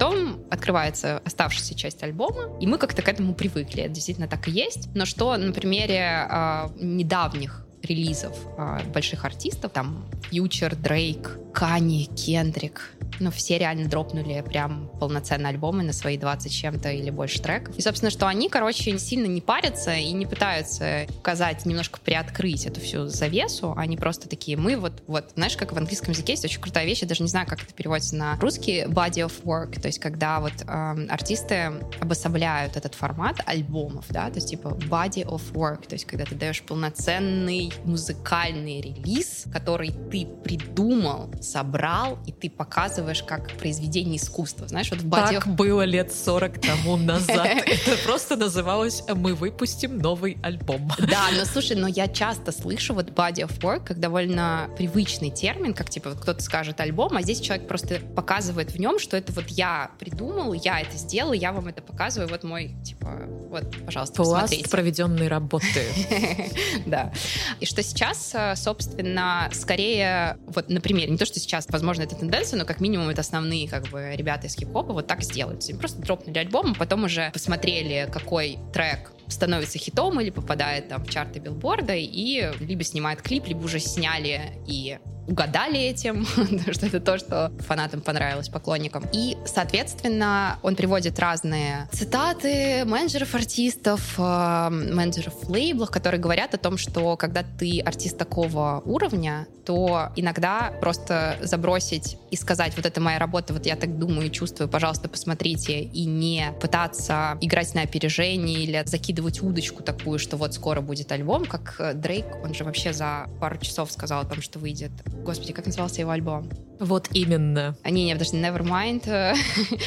открывается 0.51 1.19
оставшаяся 1.25 1.75
часть 1.75 2.03
альбома, 2.03 2.59
и 2.61 2.67
мы 2.67 2.79
как-то 2.79 3.03
к 3.03 3.09
этому 3.09 3.35
привыкли. 3.35 3.83
Это 3.83 3.95
действительно 3.95 4.29
так 4.29 4.49
и 4.49 4.51
есть. 4.51 4.89
Но 4.95 5.05
что 5.05 5.37
на 5.37 5.53
примере 5.53 6.27
э, 6.29 6.69
недавних 6.81 7.68
релизов 7.89 8.37
э, 8.57 8.81
больших 8.93 9.25
артистов, 9.25 9.73
там 9.73 10.07
Фьючер, 10.31 10.77
Дрейк, 10.77 11.39
Кани, 11.53 12.07
Кендрик, 12.07 12.93
ну, 13.21 13.31
все 13.31 13.59
реально 13.59 13.89
дропнули 13.89 14.43
прям 14.47 14.89
полноценные 15.01 15.49
альбомы 15.49 15.83
на 15.83 15.93
свои 15.93 16.17
20 16.17 16.53
чем-то 16.53 16.91
или 16.91 17.11
больше 17.11 17.41
треков. 17.43 17.77
И, 17.77 17.83
собственно, 17.83 18.11
что 18.11 18.27
они, 18.27 18.49
короче, 18.49 18.97
сильно 18.99 19.27
не 19.27 19.41
парятся 19.41 19.95
и 19.95 20.13
не 20.13 20.27
пытаются 20.27 21.07
показать, 21.17 21.67
немножко 21.67 21.99
приоткрыть 22.01 22.67
эту 22.67 22.81
всю 22.81 23.07
завесу. 23.07 23.75
Они 23.77 23.97
просто 23.97 24.29
такие, 24.29 24.57
мы 24.57 24.77
вот, 24.77 25.03
вот, 25.07 25.33
знаешь, 25.35 25.57
как 25.57 25.73
в 25.73 25.77
английском 25.77 26.13
языке 26.13 26.33
есть 26.33 26.45
очень 26.45 26.61
крутая 26.61 26.87
вещь, 26.87 27.03
я 27.03 27.09
даже 27.09 27.23
не 27.23 27.29
знаю, 27.29 27.47
как 27.47 27.63
это 27.63 27.73
переводится 27.75 28.17
на 28.17 28.37
русский, 28.37 28.85
body 28.85 29.27
of 29.27 29.33
work, 29.43 29.81
то 29.81 29.89
есть 29.89 29.99
когда 29.99 30.41
вот 30.41 30.53
э, 30.67 31.07
артисты 31.09 31.73
обособляют 32.01 32.77
этот 32.77 32.95
формат 32.95 33.41
альбомов, 33.47 34.07
да, 34.11 34.29
то 34.29 34.37
есть 34.37 34.51
типа 34.51 34.69
body 34.69 35.25
of 35.25 35.43
work, 35.53 35.87
то 35.89 35.95
есть 35.95 36.05
когда 36.05 36.25
ты 36.25 36.35
даешь 36.35 36.63
полноценный 36.63 37.73
музыкальный 37.85 38.81
релиз, 38.81 39.45
который 39.53 39.91
ты 40.11 40.27
придумал, 40.45 41.31
собрал, 41.41 42.19
и 42.27 42.33
ты 42.33 42.51
показываешь 42.51 43.23
как 43.23 43.53
произведение 43.57 44.17
искусства. 44.17 44.69
Знаешь, 44.69 44.91
вот 44.91 45.01
в 45.01 45.07
Body 45.07 45.35
Так 45.35 45.49
было 45.49 45.83
лет 45.83 46.13
40 46.13 46.61
тому 46.61 46.97
назад. 46.97 47.47
Это 47.47 47.97
просто 48.05 48.37
называлось 48.37 49.03
«Мы 49.15 49.35
выпустим 49.35 49.99
новый 49.99 50.39
альбом». 50.43 50.91
Да, 50.99 51.29
но 51.37 51.45
слушай, 51.45 51.77
но 51.77 51.89
я 51.89 52.09
часто 52.09 52.53
слышу 52.53 52.95
вот 52.95 53.11
body 53.11 53.47
of 53.47 53.59
work 53.61 53.87
как 53.87 54.01
довольно 54.01 54.69
привычный 54.77 55.31
термин, 55.31 55.75
как 55.75 55.91
типа 55.91 56.11
вот 56.11 56.21
кто-то 56.21 56.43
скажет 56.43 56.81
альбом, 56.81 57.17
а 57.17 57.23
здесь 57.23 57.41
человек 57.41 57.69
просто 57.69 58.01
показывает 58.15 58.73
в 58.73 58.79
нем, 58.79 58.99
что 58.99 59.17
это 59.17 59.33
вот 59.33 59.49
я 59.49 59.91
придумал, 59.99 60.53
я 60.53 60.81
это 60.81 60.97
сделал, 60.97 61.33
я 61.33 61.53
вам 61.53 61.69
это 61.69 61.83
показываю, 61.83 62.29
вот 62.29 62.45
мой, 62.45 62.75
типа, 62.85 63.29
вот, 63.49 63.65
пожалуйста, 63.85 64.17
Пласт 64.17 64.43
посмотрите. 64.43 64.71
проведенной 64.71 65.29
работы. 65.29 65.67
Да. 66.87 67.13
И 67.61 67.67
что 67.67 67.83
сейчас, 67.83 68.31
э, 68.35 68.55
собственно, 68.57 69.51
скорее, 69.53 70.39
вот, 70.47 70.69
например, 70.69 71.11
не 71.11 71.17
то, 71.19 71.27
что 71.27 71.39
сейчас, 71.41 71.67
возможно, 71.69 72.03
это 72.03 72.15
тенденция, 72.15 72.59
но 72.59 72.65
как 72.65 72.81
минимум 72.81 73.09
это 73.09 73.21
основные 73.21 73.69
как 73.69 73.89
бы 73.89 74.15
ребята 74.15 74.47
из 74.47 74.55
хип-хопа 74.55 74.93
вот 74.93 75.07
так 75.07 75.23
сделают. 75.23 75.65
Просто 75.79 76.01
дропнули 76.01 76.39
альбом, 76.39 76.73
а 76.73 76.75
потом 76.75 77.05
уже 77.05 77.31
посмотрели, 77.33 78.09
какой 78.13 78.59
трек 78.73 79.11
становится 79.29 79.79
хитом 79.79 80.21
или 80.21 80.31
попадает 80.31 80.89
там 80.89 81.05
в 81.05 81.11
чарты 81.11 81.39
билборда 81.39 81.95
и 81.95 82.51
либо 82.61 82.83
снимает 82.85 83.21
клип, 83.23 83.47
либо 83.47 83.65
уже 83.65 83.79
сняли 83.81 84.41
и 84.67 84.99
угадали 85.29 85.79
этим, 85.79 86.27
что 86.73 86.87
это 86.87 87.01
то, 87.01 87.19
что 87.19 87.53
фанатам 87.61 88.01
понравилось, 88.01 88.49
поклонникам. 88.49 89.05
И, 89.13 89.37
соответственно, 89.45 90.59
он 90.63 90.75
приводит 90.75 91.19
разные 91.19 91.89
цитаты 91.93 92.85
менеджеров 92.85 93.35
артистов, 93.35 94.15
э, 94.19 94.69
менеджеров 94.71 95.49
лейблов, 95.49 95.91
которые 95.91 96.21
говорят 96.21 96.55
о 96.55 96.59
том, 96.59 96.79
что 96.79 97.17
когда 97.17 97.43
ты 97.43 97.81
артист 97.81 98.17
такого 98.17 98.83
уровня, 98.85 99.47
то 99.65 100.09
иногда 100.17 100.73
просто 100.81 101.37
забросить 101.43 102.17
и 102.31 102.37
сказать, 102.37 102.73
вот 102.75 102.87
это 102.87 103.03
моя 103.03 103.19
работа, 103.19 103.53
вот 103.53 103.67
я 103.67 103.77
так 103.77 103.99
думаю 103.99 104.29
и 104.29 104.33
чувствую, 104.33 104.67
пожалуйста, 104.67 105.11
посмотрите, 105.11 105.83
и 105.83 106.07
не 106.07 106.53
пытаться 106.59 107.37
играть 107.43 107.75
на 107.75 107.83
опережение 107.83 108.61
или 108.61 108.83
закидывать 108.87 109.43
удочку 109.43 109.83
такую, 109.83 110.19
что 110.19 110.39
вот 110.39 110.55
скоро 110.55 110.81
будет 110.81 111.13
альбом, 111.13 111.45
как 111.45 111.77
э, 111.81 111.93
Дрейк, 111.93 112.25
он 112.43 112.55
же 112.55 112.65
вообще 112.65 112.95
за 112.95 113.29
пару 113.41 113.59
часов 113.59 113.93
сказал 113.93 114.23
о 114.23 114.25
том, 114.25 114.41
что 114.41 114.59
выйдет 114.59 114.93
Господи, 115.25 115.53
как 115.53 115.67
назывался 115.67 116.01
его 116.01 116.11
альбом? 116.11 116.49
Вот 116.81 117.09
именно. 117.13 117.77
А, 117.83 117.91
не, 117.91 118.05
не, 118.05 118.13
подожди, 118.13 118.37
Nevermind. 118.37 119.05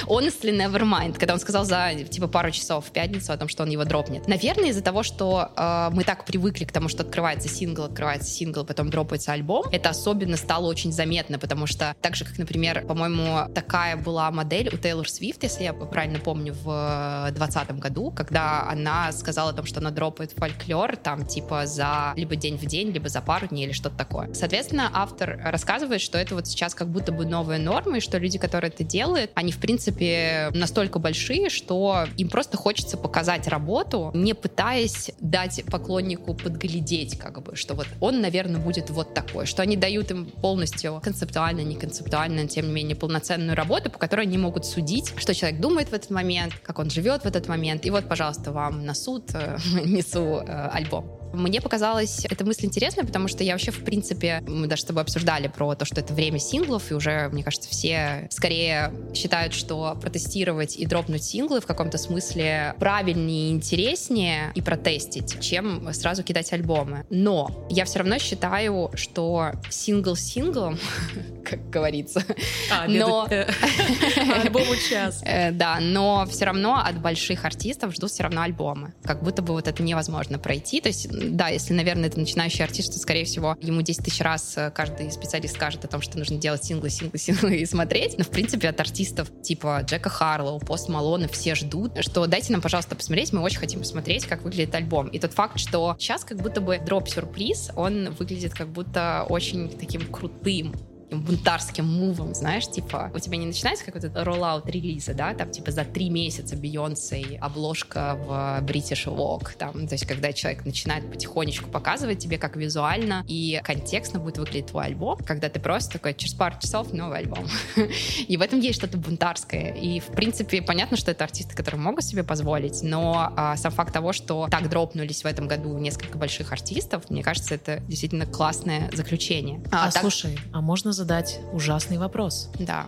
Honestly, 0.08 0.52
Nevermind, 0.52 1.18
когда 1.18 1.34
он 1.34 1.40
сказал 1.40 1.64
за, 1.64 1.94
типа, 2.10 2.28
пару 2.28 2.52
часов 2.52 2.88
в 2.88 2.92
пятницу 2.92 3.32
о 3.32 3.38
том, 3.38 3.48
что 3.48 3.64
он 3.64 3.70
его 3.70 3.86
дропнет. 3.86 4.28
Наверное, 4.28 4.70
из-за 4.70 4.82
того, 4.82 5.04
что 5.04 5.52
э, 5.56 5.90
мы 5.94 6.04
так 6.04 6.26
привыкли 6.26 6.66
к 6.66 6.72
тому, 6.72 6.90
что 6.90 7.04
открывается 7.04 7.48
сингл, 7.48 7.84
открывается 7.84 8.30
сингл, 8.30 8.66
потом 8.66 8.90
дропается 8.90 9.32
альбом, 9.32 9.66
это 9.72 9.90
особенно 9.90 10.36
стало 10.36 10.68
очень 10.68 10.92
заметно, 10.92 11.40
потому 11.40 11.66
что 11.66 11.96
так 12.02 12.16
же, 12.16 12.26
как, 12.26 12.38
например, 12.38 12.86
по-моему, 12.86 13.48
такая 13.54 13.96
была 13.96 14.30
модель 14.32 14.70
у 14.74 14.78
Тейлор 14.78 15.10
Свифт, 15.10 15.44
если 15.44 15.64
я 15.64 15.74
правильно 15.74 16.20
помню, 16.20 16.54
в 16.54 17.32
2020 17.32 17.80
году, 17.80 18.12
когда 18.12 18.68
она 18.70 19.12
сказала 19.14 19.52
о 19.52 19.54
том, 19.54 19.66
что 19.66 19.80
она 19.80 19.92
дропает 19.92 20.32
фольклор, 20.32 20.98
там, 20.98 21.26
типа, 21.26 21.66
за 21.66 22.14
либо 22.16 22.36
день 22.36 22.58
в 22.58 22.66
день, 22.66 22.90
либо 22.92 23.08
за 23.08 23.22
пару 23.22 23.48
дней 23.48 23.66
или 23.66 23.74
что-то 23.74 23.98
такое. 23.98 24.34
Соответственно, 24.34 24.90
автор 24.94 25.21
рассказывает, 25.26 26.02
что 26.02 26.18
это 26.18 26.36
вот 26.36 26.48
сейчас 26.48 26.76
как 26.76 26.90
будто 26.90 27.12
бы 27.12 27.26
новая 27.26 27.58
норма, 27.58 27.98
и 27.98 28.00
что 28.00 28.18
люди, 28.18 28.38
которые 28.38 28.70
это 28.70 28.84
делают, 28.84 29.32
они, 29.36 29.52
в 29.52 29.58
принципе, 29.58 30.50
настолько 30.54 31.00
большие, 31.00 31.50
что 31.50 32.06
им 32.18 32.30
просто 32.30 32.58
хочется 32.58 32.98
показать 32.98 33.48
работу, 33.48 34.12
не 34.14 34.34
пытаясь 34.34 35.12
дать 35.20 35.64
поклоннику 35.66 36.34
подглядеть, 36.34 37.18
как 37.18 37.42
бы, 37.44 37.56
что 37.56 37.74
вот 37.74 37.88
он, 38.00 38.22
наверное, 38.22 38.60
будет 38.60 38.90
вот 38.90 39.14
такой, 39.14 39.46
что 39.46 39.62
они 39.62 39.76
дают 39.78 40.12
им 40.12 40.26
полностью 40.26 41.02
концептуально, 41.04 41.62
не 41.62 41.76
концептуально, 41.76 42.48
тем 42.48 42.68
не 42.68 42.74
менее, 42.74 42.96
полноценную 42.96 43.56
работу, 43.56 43.90
по 43.90 43.98
которой 43.98 44.22
они 44.22 44.38
могут 44.38 44.66
судить, 44.66 45.14
что 45.18 45.34
человек 45.34 45.60
думает 45.60 45.90
в 45.90 45.94
этот 45.94 46.10
момент, 46.10 46.54
как 46.64 46.80
он 46.80 46.90
живет 46.90 47.24
в 47.24 47.26
этот 47.26 47.48
момент. 47.48 47.86
И 47.86 47.90
вот, 47.90 48.08
пожалуйста, 48.08 48.52
вам 48.52 48.86
на 48.86 48.94
суд 48.94 49.32
э, 49.34 49.58
несу 49.86 50.44
э, 50.46 50.70
альбом. 50.72 51.21
Мне 51.34 51.62
показалась 51.62 52.26
эта 52.26 52.46
мысль 52.46 52.66
интересной, 52.66 53.06
потому 53.06 53.28
что 53.28 53.44
я 53.44 53.54
вообще, 53.54 53.72
в 53.72 53.84
принципе, 53.84 54.44
мы 54.48 54.68
даже 54.68 54.84
с 54.84 54.86
тобой 54.86 55.04
обсуждали 55.04 55.48
про 55.48 55.76
то, 55.76 55.86
что 55.86 56.00
это 56.00 56.14
время 56.14 56.40
синглов, 56.40 56.92
и 56.92 56.94
уже, 56.94 57.30
мне 57.32 57.44
кажется, 57.44 57.70
все 57.70 58.28
скорее 58.32 58.94
считают, 59.14 59.54
что 59.54 59.98
протестировать 60.02 60.78
и 60.78 60.86
дропнуть 60.86 61.24
синглы 61.24 61.62
в 61.62 61.66
каком-то 61.66 61.98
смысле 61.98 62.76
правильнее 62.80 63.50
и 63.50 63.52
интереснее 63.52 64.52
и 64.56 64.62
протестить, 64.62 65.40
чем 65.42 65.94
сразу 65.94 66.24
кидать 66.24 66.52
альбомы. 66.54 67.06
Но 67.10 67.68
я 67.70 67.86
все 67.86 68.00
равно 68.00 68.18
считаю, 68.20 68.92
что 68.96 69.54
сингл 69.70 70.16
синглом, 70.16 70.78
как 71.46 71.70
говорится, 71.70 72.24
а, 72.72 72.88
но... 72.88 73.28
Альбому 74.44 74.76
час. 74.90 75.22
Э, 75.32 75.52
да, 75.52 75.80
но 75.80 76.26
все 76.30 76.46
равно 76.46 76.76
от 76.76 77.00
больших 77.00 77.46
артистов 77.46 77.94
ждут 77.94 78.12
все 78.12 78.24
равно 78.24 78.42
альбомы. 78.42 78.94
Как 79.04 79.24
будто 79.24 79.42
бы 79.42 79.54
вот 79.54 79.68
это 79.68 79.82
невозможно 79.82 80.40
пройти. 80.40 80.82
То 80.82 80.90
есть 80.90 81.08
да, 81.30 81.50
если, 81.50 81.74
наверное, 81.74 82.10
это 82.10 82.20
начинающий 82.20 82.64
артист, 82.64 82.94
то, 82.94 83.00
скорее 83.00 83.26
всего, 83.26 83.58
ему 83.62 83.82
10 83.82 84.04
тысяч 84.04 84.22
раз 84.22 84.54
э, 84.58 84.72
каждый 84.72 85.12
специалист 85.12 85.56
скажет 85.56 85.86
о 85.86 85.88
том, 85.88 86.02
что 86.02 86.18
нужно 86.18 86.38
делать 86.38 86.64
синглы, 86.64 86.90
синглы, 86.90 87.18
синглы 87.20 87.58
и 87.58 87.66
смотреть. 87.66 88.18
Но, 88.18 88.24
в 88.24 88.30
принципе, 88.30 88.70
от 88.70 88.80
артистов 88.80 89.30
типа 89.42 89.82
Джека 89.86 90.10
Харлоу, 90.10 90.60
Пост 90.60 90.90
Малона 90.90 91.28
все 91.28 91.56
ждут, 91.56 92.04
что 92.04 92.26
дайте 92.28 92.52
нам, 92.52 92.62
пожалуйста, 92.62 92.96
посмотреть, 92.96 93.34
мы 93.34 93.42
очень 93.42 93.60
хотим 93.60 93.80
посмотреть, 93.80 94.26
как 94.26 94.44
выглядит 94.44 94.74
альбом. 94.76 95.08
И 95.08 95.20
тот 95.20 95.34
факт, 95.34 95.60
что 95.60 95.96
сейчас 96.00 96.24
как 96.24 96.42
будто 96.42 96.62
бы 96.62 96.80
дроп-сюрприз, 96.80 97.72
он 97.76 98.12
выглядит 98.12 98.54
как 98.54 98.70
будто 98.70 99.26
очень 99.30 99.70
таким 99.70 100.02
крутым 100.12 100.74
бунтарским 101.12 101.86
мувом, 101.86 102.34
знаешь, 102.34 102.68
типа, 102.68 103.12
у 103.14 103.20
тебя 103.20 103.38
не 103.38 103.46
начинается 103.46 103.86
какой-то 103.86 104.12
роллаут 104.24 104.68
релиза, 104.68 105.14
да, 105.14 105.34
там, 105.34 105.52
типа, 105.52 105.72
за 105.72 105.84
три 105.84 106.10
месяца 106.10 106.56
Бейонсе 106.56 107.38
обложка 107.42 108.16
в 108.16 108.64
British 108.64 109.06
Vogue, 109.06 109.50
там, 109.58 109.88
то 109.88 109.94
есть, 109.94 110.06
когда 110.06 110.34
человек 110.34 110.66
начинает 110.66 111.10
потихонечку 111.12 111.70
показывать 111.70 112.20
тебе, 112.20 112.38
как 112.38 112.56
визуально 112.56 113.24
и 113.28 113.60
контекстно 113.64 114.20
будет 114.20 114.38
выглядеть 114.38 114.68
твой 114.68 114.86
альбом, 114.86 115.18
когда 115.26 115.50
ты 115.50 115.60
просто 115.60 115.94
такой, 115.94 116.14
через 116.14 116.34
пару 116.34 116.56
часов 116.60 116.94
новый 116.94 117.20
альбом. 117.20 117.46
И 118.28 118.38
в 118.38 118.42
этом 118.42 118.60
есть 118.60 118.80
что-то 118.80 118.98
бунтарское. 118.98 119.74
И, 119.74 120.00
в 120.00 120.08
принципе, 120.08 120.62
понятно, 120.62 120.98
что 120.98 121.12
это 121.12 121.24
артисты, 121.24 121.56
которые 121.56 121.82
могут 121.82 122.04
себе 122.04 122.24
позволить, 122.24 122.82
но 122.82 123.34
а, 123.36 123.58
сам 123.58 123.72
факт 123.72 123.94
того, 123.94 124.14
что 124.14 124.48
так 124.50 124.70
дропнулись 124.70 125.24
в 125.24 125.26
этом 125.26 125.48
году 125.48 125.78
несколько 125.78 126.18
больших 126.18 126.52
артистов, 126.52 127.10
мне 127.10 127.24
кажется, 127.24 127.56
это 127.56 127.80
действительно 127.88 128.26
классное 128.26 128.90
заключение. 128.94 129.62
А, 129.72 129.88
а 129.88 129.92
так... 129.92 130.02
слушай, 130.02 130.38
а 130.52 130.62
можно 130.62 130.94
задать 131.02 131.40
ужасный 131.52 131.98
вопрос? 131.98 132.52
Да. 132.60 132.86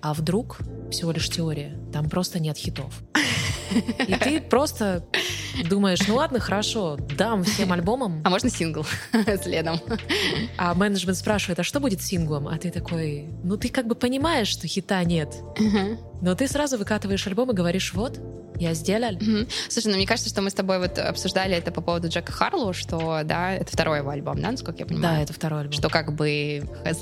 А 0.00 0.14
вдруг 0.14 0.58
всего 0.92 1.10
лишь 1.10 1.28
теория? 1.28 1.76
Там 1.92 2.08
просто 2.08 2.38
нет 2.38 2.56
хитов. 2.56 3.02
И 4.06 4.14
ты 4.14 4.40
просто 4.40 5.04
думаешь, 5.68 6.00
ну 6.06 6.16
ладно, 6.16 6.40
хорошо, 6.40 6.96
дам 7.16 7.44
всем 7.44 7.72
альбомам. 7.72 8.22
А 8.24 8.30
можно 8.30 8.50
сингл 8.50 8.84
следом? 9.42 9.80
А 10.58 10.74
менеджмент 10.74 11.16
спрашивает, 11.16 11.58
а 11.58 11.62
что 11.62 11.80
будет 11.80 12.02
синглом? 12.02 12.48
А 12.48 12.58
ты 12.58 12.70
такой, 12.70 13.28
ну 13.42 13.56
ты 13.56 13.68
как 13.68 13.86
бы 13.86 13.94
понимаешь, 13.94 14.48
что 14.48 14.66
хита 14.66 15.02
нет. 15.04 15.34
Но 16.20 16.34
ты 16.34 16.46
сразу 16.46 16.78
выкатываешь 16.78 17.26
альбом 17.26 17.50
и 17.50 17.54
говоришь, 17.54 17.94
вот, 17.94 18.20
я 18.58 18.74
сделал. 18.74 19.12
Mm-hmm. 19.12 19.50
Слушай, 19.68 19.88
ну 19.88 19.96
мне 19.96 20.06
кажется, 20.06 20.30
что 20.30 20.42
мы 20.42 20.50
с 20.50 20.54
тобой 20.54 20.78
вот 20.78 20.98
обсуждали 20.98 21.56
это 21.56 21.72
по 21.72 21.80
поводу 21.80 22.08
Джека 22.08 22.32
Харлоу, 22.32 22.72
что, 22.72 23.22
да, 23.24 23.54
это 23.54 23.72
второй 23.72 23.98
его 23.98 24.10
альбом, 24.10 24.40
да, 24.40 24.50
насколько 24.50 24.80
я 24.80 24.86
понимаю? 24.86 25.16
Да, 25.16 25.22
это 25.22 25.32
второй 25.32 25.60
альбом. 25.62 25.72
Что 25.72 25.88
как 25.88 26.14
бы 26.14 26.62
хз. 26.84 27.00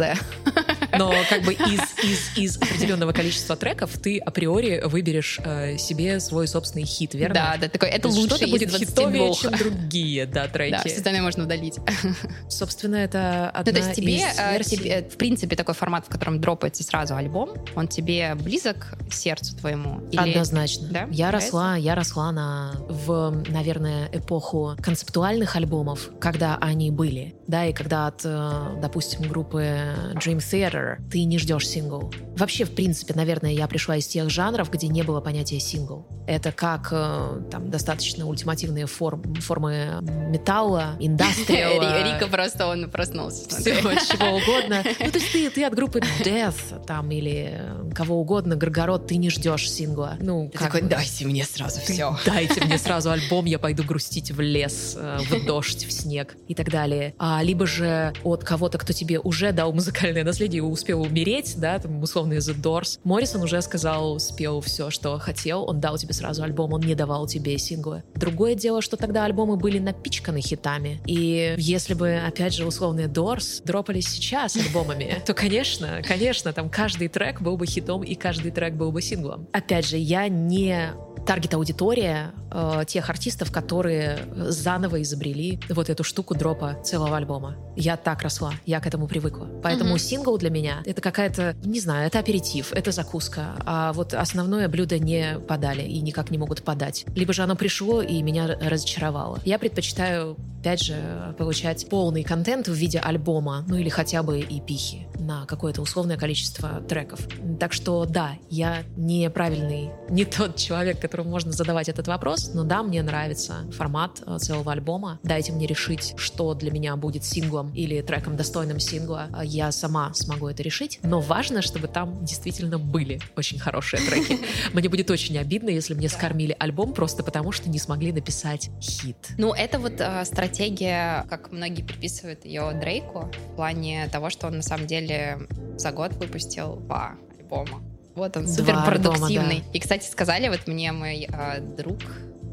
Но 0.98 1.12
как 1.28 1.42
бы 1.42 1.52
из, 1.54 1.80
из, 2.02 2.36
из 2.36 2.56
определенного 2.56 3.12
количества 3.12 3.56
треков 3.56 3.79
ты 3.86 4.18
априори 4.18 4.82
выберешь 4.84 5.38
э, 5.44 5.78
себе 5.78 6.20
свой 6.20 6.48
собственный 6.48 6.84
хит, 6.84 7.14
верно? 7.14 7.34
Да, 7.34 7.56
да, 7.60 7.68
такой, 7.68 7.88
это 7.88 8.08
лучше 8.08 8.36
Что-то 8.36 8.48
будет 8.48 8.70
хитовее, 8.70 9.34
чем 9.34 9.52
другие, 9.52 10.26
да, 10.26 10.48
треки. 10.52 10.72
Да, 10.72 10.82
все 10.84 10.96
остальное 10.96 11.22
можно 11.22 11.44
удалить. 11.44 11.76
Собственно, 12.48 12.96
это 12.96 13.50
одна 13.50 13.72
ну, 13.72 13.78
то 13.78 13.84
есть 13.84 13.96
тебе, 13.96 14.16
из 14.16 14.38
э, 14.38 14.52
версий. 14.52 14.76
тебе, 14.76 15.08
в 15.08 15.16
принципе, 15.16 15.56
такой 15.56 15.74
формат, 15.74 16.06
в 16.06 16.08
котором 16.08 16.40
дропается 16.40 16.82
сразу 16.82 17.16
альбом, 17.16 17.50
он 17.74 17.88
тебе 17.88 18.34
близок 18.34 18.94
сердцу 19.10 19.56
твоему? 19.56 20.00
Или... 20.10 20.30
Однозначно. 20.30 20.88
Да? 20.90 21.08
Я 21.10 21.30
росла, 21.30 21.76
я 21.76 21.94
росла 21.94 22.32
на, 22.32 22.76
в, 22.88 23.42
наверное, 23.48 24.08
эпоху 24.12 24.76
концептуальных 24.82 25.56
альбомов, 25.56 26.10
когда 26.20 26.56
они 26.60 26.90
были, 26.90 27.34
да, 27.46 27.66
и 27.66 27.72
когда 27.72 28.06
от, 28.06 28.22
э, 28.24 28.78
допустим, 28.80 29.22
группы 29.22 29.94
Dream 30.14 30.38
Theater 30.38 30.98
ты 31.10 31.24
не 31.24 31.38
ждешь 31.38 31.68
сингл. 31.68 32.12
Вообще, 32.36 32.64
в 32.64 32.74
принципе, 32.74 33.14
наверное, 33.14 33.52
я 33.52 33.66
пришла 33.70 33.96
из 33.96 34.06
тех 34.06 34.28
жанров, 34.28 34.70
где 34.70 34.88
не 34.88 35.02
было 35.02 35.20
понятия 35.20 35.60
сингл. 35.60 36.06
Это 36.26 36.52
как 36.52 36.88
э, 36.90 37.40
там 37.50 37.70
достаточно 37.70 38.26
ультимативные 38.26 38.86
форм, 38.86 39.34
формы 39.36 40.00
металла, 40.02 40.96
индастриала. 41.00 42.14
Рика 42.14 42.26
просто, 42.26 42.66
он 42.66 42.90
проснулся. 42.90 43.48
Всего, 43.48 43.92
чего 43.94 44.36
угодно. 44.36 44.84
Ну, 45.00 45.10
то 45.10 45.18
есть 45.18 45.32
ты, 45.32 45.50
ты 45.50 45.64
от 45.64 45.74
группы 45.74 46.00
Death 46.22 46.84
там 46.84 47.10
или 47.10 47.62
кого 47.94 48.20
угодно, 48.20 48.56
Горгород, 48.56 49.06
ты 49.06 49.16
не 49.16 49.30
ждешь 49.30 49.70
сингла. 49.70 50.16
Ну, 50.20 50.50
ты 50.52 50.58
такой, 50.58 50.82
дайте 50.82 51.24
мне 51.24 51.44
сразу 51.44 51.80
все. 51.80 52.16
Дайте 52.26 52.62
мне 52.64 52.76
сразу 52.76 53.10
альбом, 53.10 53.44
я 53.46 53.58
пойду 53.58 53.82
грустить 53.82 54.30
в 54.30 54.40
лес, 54.40 54.96
э, 54.98 55.18
в 55.28 55.46
дождь, 55.46 55.86
в 55.86 55.92
снег 55.92 56.36
и 56.48 56.54
так 56.54 56.70
далее. 56.70 57.14
А, 57.18 57.42
либо 57.42 57.66
же 57.66 58.12
от 58.24 58.44
кого-то, 58.44 58.78
кто 58.78 58.92
тебе 58.92 59.18
уже 59.20 59.52
дал 59.52 59.72
музыкальное 59.72 60.24
наследие 60.24 60.58
и 60.58 60.62
успел 60.62 61.02
умереть, 61.02 61.54
да, 61.56 61.78
там, 61.78 62.02
условно, 62.02 62.34
The 62.34 62.60
Doors. 62.60 62.98
Моррисон 63.04 63.42
уже 63.42 63.49
сказал, 63.60 64.20
спел 64.20 64.60
все, 64.60 64.90
что 64.90 65.18
хотел, 65.18 65.64
он 65.64 65.80
дал 65.80 65.98
тебе 65.98 66.14
сразу 66.14 66.42
альбом, 66.42 66.72
он 66.72 66.80
не 66.80 66.94
давал 66.94 67.26
тебе 67.26 67.58
синглы. 67.58 68.02
Другое 68.14 68.54
дело, 68.54 68.82
что 68.82 68.96
тогда 68.96 69.24
альбомы 69.24 69.56
были 69.56 69.78
напичканы 69.78 70.40
хитами. 70.40 71.00
И 71.06 71.54
если 71.58 71.94
бы, 71.94 72.16
опять 72.16 72.54
же, 72.54 72.66
условные 72.66 73.08
Doors 73.08 73.62
дропались 73.64 74.08
сейчас 74.08 74.56
альбомами, 74.56 75.22
то, 75.26 75.34
конечно, 75.34 76.02
конечно, 76.06 76.52
там 76.52 76.70
каждый 76.70 77.08
трек 77.08 77.40
был 77.40 77.56
бы 77.56 77.66
хитом 77.66 78.02
и 78.02 78.14
каждый 78.14 78.52
трек 78.52 78.74
был 78.74 78.92
бы 78.92 79.02
синглом. 79.02 79.48
Опять 79.52 79.86
же, 79.86 79.96
я 79.96 80.28
не 80.28 80.92
таргет-аудитория 81.26 82.32
э, 82.50 82.84
тех 82.86 83.08
артистов, 83.10 83.52
которые 83.52 84.18
заново 84.34 85.02
изобрели 85.02 85.60
вот 85.68 85.90
эту 85.90 86.04
штуку 86.04 86.34
дропа 86.34 86.74
целого 86.82 87.16
альбома. 87.16 87.56
Я 87.76 87.96
так 87.96 88.22
росла, 88.22 88.52
я 88.66 88.80
к 88.80 88.86
этому 88.86 89.06
привыкла. 89.06 89.48
Поэтому 89.62 89.94
mm-hmm. 89.94 89.98
сингл 89.98 90.38
для 90.38 90.50
меня— 90.50 90.82
это 90.84 91.00
какая-то, 91.00 91.54
не 91.64 91.80
знаю, 91.80 92.06
это 92.06 92.18
аперитив, 92.18 92.72
это 92.72 92.90
закуска. 92.92 93.39
А 93.64 93.92
вот 93.92 94.14
основное 94.14 94.68
блюдо 94.68 94.98
не 94.98 95.38
подали 95.38 95.82
и 95.82 96.00
никак 96.00 96.30
не 96.30 96.38
могут 96.38 96.62
подать. 96.62 97.04
Либо 97.14 97.32
же 97.32 97.42
оно 97.42 97.56
пришло 97.56 98.02
и 98.02 98.22
меня 98.22 98.46
разочаровало. 98.46 99.40
Я 99.44 99.58
предпочитаю, 99.58 100.36
опять 100.60 100.82
же, 100.82 101.34
получать 101.38 101.88
полный 101.88 102.22
контент 102.22 102.68
в 102.68 102.72
виде 102.72 102.98
альбома, 102.98 103.64
ну 103.68 103.76
или 103.76 103.88
хотя 103.88 104.22
бы 104.22 104.40
эпихи 104.40 105.06
на 105.20 105.46
какое-то 105.46 105.82
условное 105.82 106.16
количество 106.16 106.80
треков. 106.88 107.20
Так 107.58 107.72
что 107.72 108.04
да, 108.06 108.32
я 108.48 108.82
неправильный, 108.96 109.90
не 110.10 110.24
тот 110.24 110.56
человек, 110.56 111.00
которому 111.00 111.30
можно 111.30 111.52
задавать 111.52 111.88
этот 111.88 112.08
вопрос, 112.08 112.52
но 112.54 112.64
да, 112.64 112.82
мне 112.82 113.02
нравится 113.02 113.70
формат 113.72 114.22
э, 114.26 114.38
целого 114.38 114.72
альбома. 114.72 115.20
Дайте 115.22 115.52
мне 115.52 115.66
решить, 115.66 116.14
что 116.16 116.54
для 116.54 116.70
меня 116.70 116.96
будет 116.96 117.24
синглом 117.24 117.72
или 117.74 118.00
треком 118.02 118.36
достойным 118.36 118.80
сингла. 118.80 119.28
Э, 119.34 119.44
я 119.44 119.70
сама 119.72 120.12
смогу 120.14 120.48
это 120.48 120.62
решить, 120.62 120.98
но 121.02 121.20
важно, 121.20 121.62
чтобы 121.62 121.88
там 121.88 122.24
действительно 122.24 122.78
были 122.78 123.20
очень 123.36 123.58
хорошие 123.58 124.02
треки. 124.02 124.38
Мне 124.72 124.88
будет 124.88 125.10
очень 125.10 125.38
обидно, 125.38 125.70
если 125.70 125.94
мне 125.94 126.08
скормили 126.08 126.56
альбом 126.58 126.92
просто 126.92 127.22
потому, 127.22 127.52
что 127.52 127.68
не 127.68 127.78
смогли 127.78 128.12
написать 128.12 128.70
хит. 128.80 129.16
Ну, 129.38 129.52
это 129.52 129.78
вот 129.78 129.94
э, 129.98 130.24
стратегия, 130.24 131.26
как 131.28 131.52
многие 131.52 131.82
приписывают 131.82 132.44
ее 132.44 132.72
Дрейку, 132.80 133.30
в 133.52 133.56
плане 133.56 134.08
того, 134.08 134.30
что 134.30 134.46
он 134.46 134.56
на 134.56 134.62
самом 134.62 134.86
деле 134.86 135.38
за 135.76 135.92
год 135.92 136.14
выпустил 136.14 136.76
два 136.76 137.14
альбома. 137.38 137.82
Вот 138.14 138.36
он, 138.36 138.48
супер 138.48 138.84
продуктивный. 138.84 139.60
Да. 139.60 139.70
И, 139.72 139.80
кстати, 139.80 140.06
сказали 140.10 140.48
вот 140.48 140.66
мне 140.66 140.92
мой 140.92 141.26
э, 141.30 141.60
друг 141.60 142.00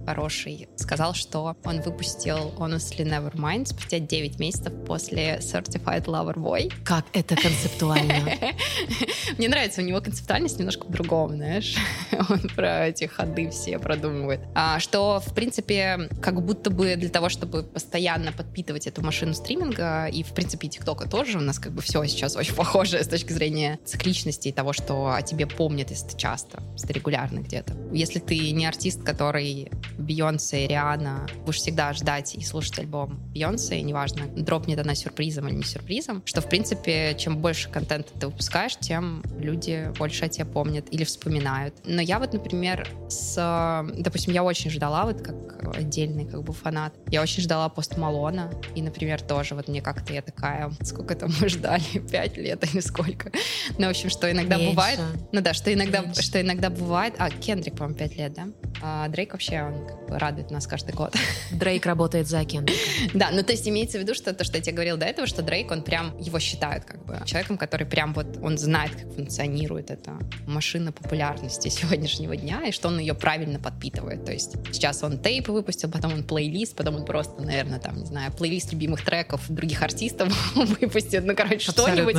хороший, 0.08 0.70
сказал, 0.78 1.14
что 1.14 1.58
он 1.66 1.82
выпустил 1.82 2.54
Honestly 2.58 3.04
Nevermind 3.04 3.66
спустя 3.66 4.00
9 4.00 4.40
месяцев 4.40 4.72
после 4.86 5.40
Certified 5.40 6.06
Lover 6.06 6.36
Boy. 6.36 6.72
Как 6.86 7.06
это 7.12 7.36
концептуально? 7.36 8.16
Мне 9.38 9.50
нравится, 9.50 9.82
у 9.82 9.84
него 9.84 10.00
концептуальность 10.00 10.60
немножко 10.60 10.86
в 10.86 10.92
другом, 10.92 11.32
знаешь. 11.36 11.76
Он 12.30 12.40
про 12.56 12.88
эти 12.88 13.04
ходы 13.04 13.50
все 13.50 13.80
продумывает. 13.80 14.40
А, 14.56 14.80
что, 14.80 15.20
в 15.20 15.36
принципе, 15.36 16.10
как 16.22 16.42
будто 16.42 16.70
бы 16.70 16.96
для 16.96 17.10
того, 17.10 17.28
чтобы 17.28 17.64
постоянно 17.64 18.32
подпитывать 18.32 18.88
эту 18.88 19.04
машину 19.04 19.34
стриминга, 19.34 20.06
и, 20.06 20.24
в 20.24 20.30
принципе, 20.34 20.70
ТикТока 20.70 21.10
тоже, 21.10 21.38
у 21.38 21.42
нас 21.42 21.60
как 21.60 21.74
бы 21.74 21.82
все 21.82 22.06
сейчас 22.06 22.38
очень 22.38 22.56
похоже 22.56 23.04
с 23.04 23.08
точки 23.10 23.34
зрения 23.34 23.78
цикличности 23.84 24.48
и 24.48 24.52
того, 24.54 24.72
что 24.72 25.12
о 25.14 25.22
тебе 25.22 25.48
помнят, 25.48 25.90
если 25.90 26.08
ты 26.08 26.18
часто, 26.18 26.64
если 26.74 26.88
ты 26.88 26.94
регулярно 26.94 27.40
где-то. 27.40 27.76
Если 27.92 28.20
ты 28.20 28.52
не 28.52 28.66
артист, 28.66 29.04
который 29.04 29.70
Бейонсе 29.98 30.66
и 30.66 30.68
Риана, 30.68 31.28
будешь 31.46 31.58
всегда 31.58 31.94
ждать 31.94 32.36
и 32.36 32.44
слушать 32.44 32.80
альбом 32.80 33.20
Бейонсе, 33.34 33.80
и 33.80 33.82
неважно, 33.82 34.28
дропнет 34.28 34.80
она 34.80 34.96
сюрпризом 34.96 35.48
или 35.48 35.56
не 35.56 35.64
сюрпризом, 35.64 36.22
что, 36.26 36.42
в 36.42 36.50
принципе, 36.50 37.16
чем 37.18 37.38
больше 37.38 37.70
контента 37.70 38.14
ты 38.20 38.28
выпускаешь, 38.28 38.78
тем 38.78 39.24
люди 39.40 39.92
больше 39.98 40.26
о 40.26 40.30
тебе 40.30 40.46
помнят 40.46 40.86
или 40.92 41.04
вспоминают. 41.04 41.76
Но 41.86 42.02
я 42.02 42.20
вот, 42.20 42.34
например, 42.34 42.88
с... 43.10 43.86
Допустим, 43.98 44.34
я 44.34 44.44
очень 44.44 44.70
ждала, 44.72 45.06
вот 45.06 45.22
как 45.22 45.36
отдельный 45.76 46.26
как 46.26 46.44
бы 46.44 46.54
фанат, 46.54 46.94
я 47.08 47.22
очень 47.22 47.44
ждала 47.44 47.70
пост 47.70 47.98
Малона, 47.98 48.52
и, 48.76 48.82
например, 48.82 49.22
тоже 49.22 49.56
вот 49.56 49.68
мне 49.68 49.82
как-то 49.82 50.14
я 50.14 50.22
такая, 50.22 50.72
сколько 50.82 51.16
там 51.16 51.32
мы 51.42 51.50
ждали, 51.50 51.84
пять 52.12 52.38
лет 52.38 52.64
или 52.72 52.82
сколько. 52.82 53.32
Ну, 53.78 53.88
в 53.88 53.90
общем, 53.90 54.10
что 54.10 54.32
иногда 54.32 54.58
Меньше. 54.58 54.72
бывает... 54.72 55.00
Ну 55.32 55.42
да, 55.42 55.54
что 55.54 55.74
иногда, 55.74 56.14
что 56.14 56.42
иногда 56.42 56.70
бывает... 56.70 57.16
А, 57.18 57.30
Кендрик, 57.30 57.76
по-моему, 57.76 57.98
пять 57.98 58.16
лет, 58.18 58.34
да? 58.34 58.48
А 58.82 59.08
Дрейк 59.10 59.34
вообще, 59.34 59.64
он 59.64 59.87
радует 60.10 60.52
нас 60.52 60.68
каждый 60.68 60.94
год. 60.94 61.16
Дрейк 61.52 61.86
работает 61.86 62.28
за 62.28 62.44
Кендрика. 62.46 62.80
Да, 63.14 63.30
ну 63.32 63.44
то 63.44 63.52
есть 63.52 63.68
имеется 63.68 63.98
в 63.98 64.02
виду, 64.02 64.14
что 64.14 64.34
то, 64.34 64.44
что 64.44 64.58
я 64.58 64.64
тебе 64.64 64.74
говорил 64.74 64.98
до 64.98 65.06
этого, 65.06 65.28
что 65.28 65.42
Дрейк, 65.42 65.72
он 65.72 65.82
прям, 65.84 66.18
его 66.20 66.40
считают 66.40 66.86
как 66.86 67.06
бы 67.06 67.20
человеком, 67.26 67.58
который 67.58 67.86
прям 67.86 68.14
вот, 68.14 68.38
он 68.42 68.58
знает, 68.58 68.92
как 68.92 69.14
функционирует 69.14 69.92
эта 69.92 70.18
машина 70.46 70.92
популярности 70.92 71.68
сегодняшнего 71.70 72.36
дня, 72.36 72.66
и 72.68 72.72
что 72.72 72.88
он 72.88 73.00
ее 73.00 73.14
правильно 73.14 73.60
подпитывает. 73.60 74.26
То 74.26 74.34
есть 74.34 74.56
сейчас 74.72 75.04
он 75.04 75.20
тейп 75.20 75.50
выпустил, 75.50 75.90
потом 75.90 76.14
он 76.14 76.24
плейлист, 76.24 76.76
потом 76.76 76.96
он 76.96 77.06
просто, 77.06 77.42
наверное, 77.42 77.80
там, 77.80 77.98
не 78.00 78.06
знаю, 78.06 78.32
плейлист 78.32 78.72
любимых 78.72 79.04
треков 79.04 79.44
других 79.50 79.82
артистов 79.82 80.34
выпустит, 80.56 81.26
ну, 81.26 81.36
короче, 81.36 81.72
что-нибудь, 81.72 82.18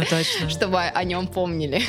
чтобы 0.48 0.80
о 0.80 1.04
нем 1.04 1.26
помнили. 1.26 1.82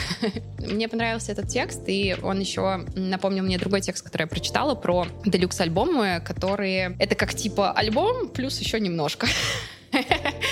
Мне 0.59 0.87
понравился 0.87 1.31
этот 1.31 1.47
текст, 1.47 1.81
и 1.87 2.15
он 2.21 2.39
еще 2.39 2.85
напомнил 2.95 3.43
мне 3.43 3.57
другой 3.57 3.81
текст, 3.81 4.03
который 4.03 4.23
я 4.23 4.27
прочитала 4.27 4.75
про 4.75 5.07
делюкс 5.25 5.59
альбомы, 5.69 6.21
которые 6.25 6.95
это 6.99 7.15
как 7.15 7.33
типа 7.33 7.71
альбом 7.71 8.29
плюс 8.29 8.59
еще 8.59 8.79
немножко. 8.79 9.27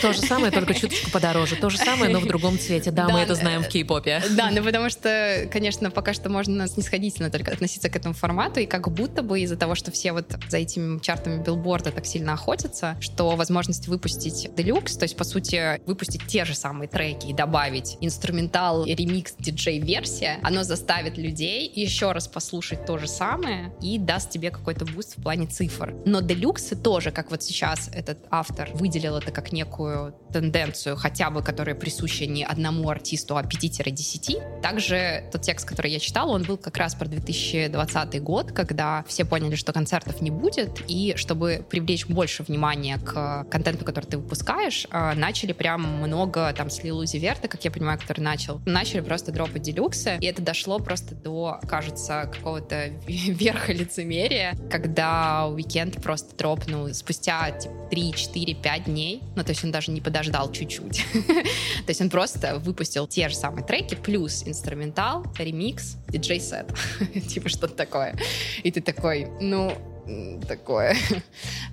То 0.01 0.13
же 0.13 0.21
самое, 0.21 0.51
только 0.51 0.73
чуточку 0.73 1.11
подороже. 1.11 1.55
То 1.55 1.69
же 1.69 1.77
самое, 1.77 2.11
но 2.11 2.19
в 2.19 2.27
другом 2.27 2.59
цвете. 2.59 2.91
Да, 2.91 3.09
мы 3.09 3.19
это 3.19 3.35
знаем 3.35 3.63
в 3.63 3.67
кей-попе. 3.67 4.23
Да, 4.31 4.49
ну 4.51 4.63
потому 4.63 4.89
что, 4.89 5.47
конечно, 5.51 5.91
пока 5.91 6.13
что 6.13 6.29
можно 6.29 6.67
снисходительно 6.67 7.29
только 7.29 7.51
относиться 7.51 7.89
к 7.89 7.95
этому 7.95 8.13
формату, 8.13 8.59
и 8.59 8.65
как 8.65 8.89
будто 8.91 9.21
бы 9.21 9.39
из-за 9.41 9.57
того, 9.57 9.75
что 9.75 9.91
все 9.91 10.11
вот 10.11 10.35
за 10.49 10.57
этими 10.57 10.99
чартами 10.99 11.41
билборда 11.41 11.91
так 11.91 12.05
сильно 12.05 12.33
охотятся, 12.33 12.97
что 12.99 13.35
возможность 13.35 13.87
выпустить 13.87 14.53
делюкс, 14.55 14.95
то 14.97 15.03
есть, 15.03 15.15
по 15.17 15.23
сути, 15.23 15.79
выпустить 15.85 16.25
те 16.27 16.45
же 16.45 16.55
самые 16.55 16.87
треки 16.87 17.27
и 17.27 17.33
добавить 17.33 17.97
инструментал, 18.01 18.85
ремикс, 18.85 19.33
диджей-версия, 19.39 20.39
оно 20.43 20.63
заставит 20.63 21.17
людей 21.17 21.71
еще 21.73 22.11
раз 22.11 22.27
послушать 22.27 22.85
то 22.85 22.97
же 22.97 23.07
самое 23.07 23.73
и 23.81 23.97
даст 23.97 24.29
тебе 24.29 24.51
какой-то 24.51 24.85
буст 24.85 25.17
в 25.17 25.23
плане 25.23 25.47
цифр. 25.47 25.93
Но 26.05 26.21
делюксы 26.21 26.75
тоже, 26.75 27.11
как 27.11 27.31
вот 27.31 27.43
сейчас 27.43 27.89
этот 27.93 28.19
автор 28.29 28.69
выделил 28.73 29.17
это 29.17 29.31
как 29.37 29.51
некую 29.51 30.15
тенденцию, 30.33 30.95
хотя 30.95 31.29
бы 31.29 31.43
которая 31.43 31.75
присуща 31.75 32.25
не 32.25 32.43
одному 32.43 32.89
артисту, 32.89 33.37
а 33.37 33.43
5-10. 33.43 34.61
Также 34.61 35.29
тот 35.31 35.43
текст, 35.43 35.67
который 35.67 35.91
я 35.91 35.99
читала, 35.99 36.31
он 36.31 36.41
был 36.41 36.57
как 36.57 36.75
раз 36.77 36.95
про 36.95 37.05
2020 37.05 38.23
год, 38.23 38.51
когда 38.51 39.05
все 39.07 39.25
поняли, 39.25 39.53
что 39.53 39.73
концертов 39.73 40.21
не 40.21 40.31
будет, 40.31 40.81
и 40.87 41.13
чтобы 41.17 41.63
привлечь 41.69 42.07
больше 42.07 42.41
внимания 42.41 42.97
к 42.97 43.45
контенту, 43.51 43.85
который 43.85 44.05
ты 44.05 44.17
выпускаешь, 44.17 44.87
а, 44.89 45.13
начали 45.13 45.53
прям 45.53 45.83
много, 45.83 46.51
там, 46.57 46.71
с 46.71 46.83
Лилу 46.83 47.05
Зиверта, 47.05 47.47
как 47.47 47.63
я 47.63 47.69
понимаю, 47.69 47.99
который 47.99 48.21
начал, 48.21 48.59
начали 48.65 49.01
просто 49.01 49.31
дропать 49.31 49.61
делюксы, 49.61 50.17
и 50.19 50.25
это 50.25 50.41
дошло 50.41 50.79
просто 50.79 51.13
до, 51.13 51.59
кажется, 51.69 52.27
какого-то 52.33 52.87
верха 53.07 53.71
лицемерия, 53.71 54.57
когда 54.71 55.45
Уикенд 55.47 56.01
просто 56.01 56.35
дропнул 56.35 56.91
спустя 56.95 57.51
типа, 57.51 57.75
3, 57.91 58.13
4, 58.13 58.55
5 59.17 59.19
дней, 59.19 59.23
ну, 59.35 59.43
то 59.43 59.49
есть 59.49 59.63
он 59.63 59.71
даже 59.71 59.91
не 59.91 60.01
подождал 60.01 60.51
чуть-чуть. 60.51 61.05
то 61.85 61.89
есть 61.89 62.01
он 62.01 62.09
просто 62.09 62.59
выпустил 62.59 63.07
те 63.07 63.29
же 63.29 63.35
самые 63.35 63.65
треки, 63.65 63.95
плюс 63.95 64.43
инструментал, 64.45 65.25
ремикс, 65.37 65.97
диджей-сет, 66.09 66.73
типа 67.27 67.49
что-то 67.49 67.75
такое. 67.75 68.17
И 68.63 68.71
ты 68.71 68.81
такой, 68.81 69.27
ну, 69.39 69.73
такое. 70.47 70.95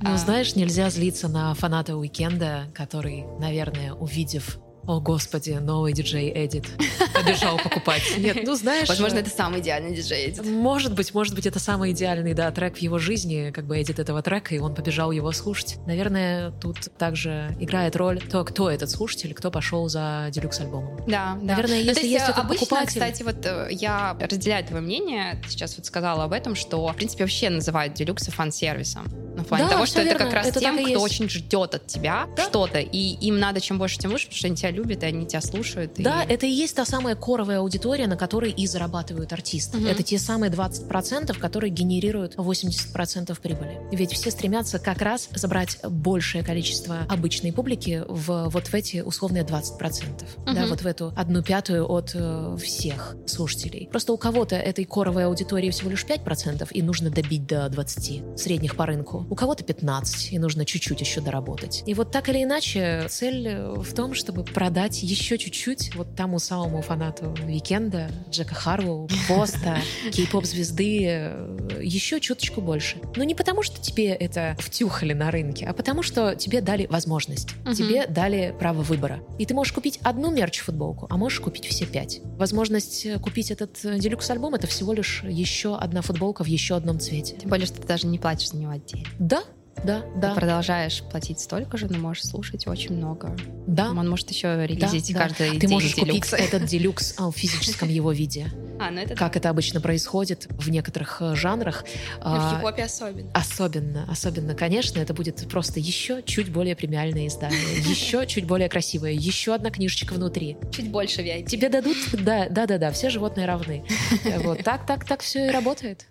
Ну, 0.00 0.12
а. 0.12 0.16
знаешь, 0.16 0.56
нельзя 0.56 0.90
злиться 0.90 1.28
на 1.28 1.54
фаната 1.54 1.96
Уикенда, 1.96 2.66
который, 2.74 3.24
наверное, 3.38 3.92
увидев 3.92 4.58
о, 4.86 5.00
господи, 5.00 5.50
новый 5.50 5.92
диджей 5.92 6.30
edit. 6.34 6.66
Побежал 7.14 7.56
покупать. 7.58 8.02
Нет, 8.18 8.38
ну 8.44 8.54
знаешь... 8.54 8.88
Возможно, 8.88 9.18
это 9.18 9.30
самый 9.30 9.60
идеальный 9.60 9.94
диджей 9.94 10.30
edit. 10.30 10.44
Может 10.44 10.94
быть, 10.94 11.14
может 11.14 11.34
быть, 11.34 11.46
это 11.46 11.58
самый 11.58 11.92
идеальный, 11.92 12.34
да, 12.34 12.50
трек 12.50 12.76
в 12.76 12.78
его 12.80 12.98
жизни, 12.98 13.50
как 13.50 13.66
бы 13.66 13.80
edit 13.80 13.98
этого 13.98 14.22
трека, 14.22 14.54
и 14.54 14.58
он 14.58 14.74
побежал 14.74 15.10
его 15.10 15.32
слушать. 15.32 15.76
Наверное, 15.86 16.50
тут 16.52 16.76
также 16.98 17.56
играет 17.60 17.96
роль 17.96 18.20
то, 18.20 18.44
кто 18.44 18.70
этот 18.70 18.90
слушатель, 18.90 19.32
кто 19.32 19.50
пошел 19.50 19.88
за 19.88 20.28
делюкс-альбомом. 20.30 21.04
Да, 21.06 21.34
Наверное, 21.36 21.82
да. 21.82 21.90
если 21.90 22.02
ну, 22.02 22.08
есть, 22.08 22.12
есть 22.12 22.24
этот 22.24 22.44
обычно, 22.44 22.66
покупатель... 22.66 22.88
кстати, 22.88 23.22
вот 23.22 23.46
э, 23.46 23.68
я 23.70 24.16
разделяю 24.20 24.64
твое 24.64 24.82
мнение, 24.82 25.40
ты 25.42 25.50
сейчас 25.50 25.76
вот 25.76 25.86
сказала 25.86 26.24
об 26.24 26.32
этом, 26.32 26.54
что, 26.54 26.86
в 26.86 26.96
принципе, 26.96 27.24
вообще 27.24 27.50
называют 27.50 27.94
делюксы 27.94 28.30
фан-сервисом. 28.30 29.06
Ну, 29.36 29.42
в 29.42 29.46
плане 29.46 29.64
да, 29.64 29.70
того, 29.70 29.86
что 29.86 30.02
верно. 30.02 30.16
это 30.16 30.24
как 30.24 30.32
раз 30.32 30.46
это 30.46 30.60
тем, 30.60 30.78
кто 30.78 30.86
есть. 30.86 31.02
очень 31.02 31.28
ждет 31.28 31.74
от 31.74 31.86
тебя 31.86 32.26
да? 32.36 32.44
что-то, 32.44 32.78
и 32.78 32.98
им 33.26 33.40
надо 33.40 33.60
чем 33.60 33.78
больше, 33.78 33.98
тем 33.98 34.12
лучше, 34.12 34.26
потому 34.26 34.38
что 34.38 34.46
они 34.46 34.56
тебя 34.56 34.70
любят, 34.74 35.02
и 35.02 35.06
они 35.06 35.26
тебя 35.26 35.40
слушают. 35.40 35.92
Да, 35.96 36.22
и... 36.22 36.32
это 36.32 36.46
и 36.46 36.50
есть 36.50 36.76
та 36.76 36.84
самая 36.84 37.16
коровая 37.16 37.60
аудитория, 37.60 38.06
на 38.06 38.16
которой 38.16 38.50
и 38.50 38.66
зарабатывают 38.66 39.32
артисты. 39.32 39.78
Угу. 39.78 39.86
Это 39.86 40.02
те 40.02 40.18
самые 40.18 40.50
20%, 40.50 41.38
которые 41.38 41.70
генерируют 41.70 42.36
80% 42.36 43.38
прибыли. 43.40 43.80
Ведь 43.92 44.12
все 44.12 44.30
стремятся 44.30 44.78
как 44.78 45.00
раз 45.00 45.28
забрать 45.34 45.78
большее 45.82 46.44
количество 46.44 46.98
обычной 47.08 47.52
публики 47.52 48.02
в 48.08 48.48
вот 48.48 48.66
в 48.66 48.74
эти 48.74 49.00
условные 49.00 49.44
20%. 49.44 49.78
Угу. 49.78 50.54
Да, 50.54 50.66
вот 50.66 50.82
в 50.82 50.86
эту 50.86 51.12
одну 51.16 51.42
пятую 51.42 51.90
от 51.90 52.12
э, 52.14 52.56
всех 52.62 53.16
слушателей. 53.26 53.88
Просто 53.90 54.12
у 54.12 54.16
кого-то 54.16 54.56
этой 54.56 54.84
коровой 54.84 55.26
аудитории 55.26 55.70
всего 55.70 55.90
лишь 55.90 56.04
5%, 56.04 56.68
и 56.70 56.82
нужно 56.82 57.10
добить 57.10 57.46
до 57.46 57.68
20 57.68 58.38
средних 58.38 58.76
по 58.76 58.86
рынку. 58.86 59.26
У 59.30 59.34
кого-то 59.34 59.64
15, 59.64 60.32
и 60.32 60.38
нужно 60.38 60.64
чуть-чуть 60.64 61.00
еще 61.00 61.20
доработать. 61.20 61.82
И 61.86 61.94
вот 61.94 62.10
так 62.10 62.28
или 62.28 62.42
иначе, 62.42 63.06
цель 63.08 63.48
в 63.76 63.94
том, 63.94 64.14
чтобы 64.14 64.44
продать 64.64 65.02
еще 65.02 65.36
чуть-чуть 65.36 65.94
вот 65.94 66.16
тому 66.16 66.38
самому 66.38 66.80
фанату 66.80 67.34
Викенда, 67.44 68.10
Джека 68.30 68.54
Харлоу, 68.54 69.10
Поста, 69.28 69.76
кей-поп 70.10 70.46
звезды 70.46 71.04
э, 71.06 71.80
еще 71.82 72.18
чуточку 72.18 72.62
больше. 72.62 72.96
Но 73.14 73.24
не 73.24 73.34
потому, 73.34 73.62
что 73.62 73.78
тебе 73.78 74.14
это 74.14 74.56
втюхали 74.58 75.12
на 75.12 75.30
рынке, 75.30 75.66
а 75.66 75.74
потому, 75.74 76.02
что 76.02 76.34
тебе 76.34 76.62
дали 76.62 76.86
возможность. 76.86 77.50
Угу. 77.66 77.74
Тебе 77.74 78.06
дали 78.06 78.54
право 78.58 78.80
выбора. 78.80 79.20
И 79.38 79.44
ты 79.44 79.52
можешь 79.52 79.74
купить 79.74 80.00
одну 80.02 80.30
мерч-футболку, 80.30 81.08
а 81.10 81.18
можешь 81.18 81.40
купить 81.40 81.66
все 81.66 81.84
пять. 81.84 82.22
Возможность 82.38 83.04
э, 83.04 83.18
купить 83.18 83.50
этот 83.50 83.84
э, 83.84 83.98
делюкс-альбом— 83.98 84.54
это 84.54 84.66
всего 84.66 84.94
лишь 84.94 85.24
еще 85.24 85.76
одна 85.76 86.00
футболка 86.00 86.42
в 86.42 86.46
еще 86.46 86.74
одном 86.74 86.98
цвете. 87.00 87.36
Тем 87.36 87.50
более, 87.50 87.66
что 87.66 87.82
ты 87.82 87.86
даже 87.86 88.06
не 88.06 88.18
платишь 88.18 88.48
за 88.48 88.56
него 88.56 88.70
отдельно. 88.70 89.08
Да, 89.18 89.44
да, 89.84 90.04
да. 90.16 90.30
Ты 90.30 90.40
продолжаешь 90.40 91.02
платить 91.02 91.40
столько 91.40 91.76
же, 91.76 91.86
но 91.88 91.98
можешь 91.98 92.24
слушать 92.24 92.66
очень 92.66 92.96
много. 92.96 93.36
Да. 93.66 93.90
Он 93.90 94.08
может 94.08 94.30
еще 94.30 94.66
релизить 94.66 95.12
да, 95.12 95.20
каждый 95.20 95.52
да. 95.52 95.58
Ты 95.60 95.68
можешь 95.68 95.94
делюкс. 95.94 96.30
купить 96.30 96.40
этот 96.40 96.64
делюкс 96.64 97.14
а, 97.18 97.30
в 97.30 97.36
физическом 97.36 97.88
его 97.88 98.12
виде. 98.12 98.46
А, 98.76 98.90
ну 98.90 99.00
это 99.00 99.14
как 99.14 99.36
это 99.36 99.50
обычно 99.50 99.80
происходит 99.80 100.48
в 100.50 100.68
некоторых 100.68 101.18
э, 101.20 101.36
жанрах. 101.36 101.84
Ну, 102.18 102.22
в 102.22 102.24
а, 102.24 102.50
хип-хопе 102.50 102.82
особенно. 102.82 103.30
Особенно, 103.32 104.04
особенно, 104.10 104.54
конечно, 104.56 104.98
это 104.98 105.14
будет 105.14 105.48
просто 105.48 105.78
еще 105.78 106.24
чуть 106.24 106.50
более 106.50 106.74
премиальное 106.74 107.28
издание, 107.28 107.60
еще 107.88 108.26
чуть 108.26 108.46
более 108.46 108.68
красивое, 108.68 109.12
еще 109.12 109.54
одна 109.54 109.70
книжечка 109.70 110.14
внутри. 110.14 110.56
Чуть 110.72 110.90
больше 110.90 111.22
VIP. 111.22 111.46
Тебе 111.46 111.68
дадут, 111.68 111.96
да, 112.14 112.48
да, 112.50 112.66
да, 112.66 112.78
да, 112.78 112.90
все 112.90 113.10
животные 113.10 113.46
равны. 113.46 113.84
Вот 114.38 114.64
так, 114.64 114.86
так, 114.86 115.04
так 115.04 115.20
все 115.20 115.46
и 115.46 115.50
работает. 115.50 116.06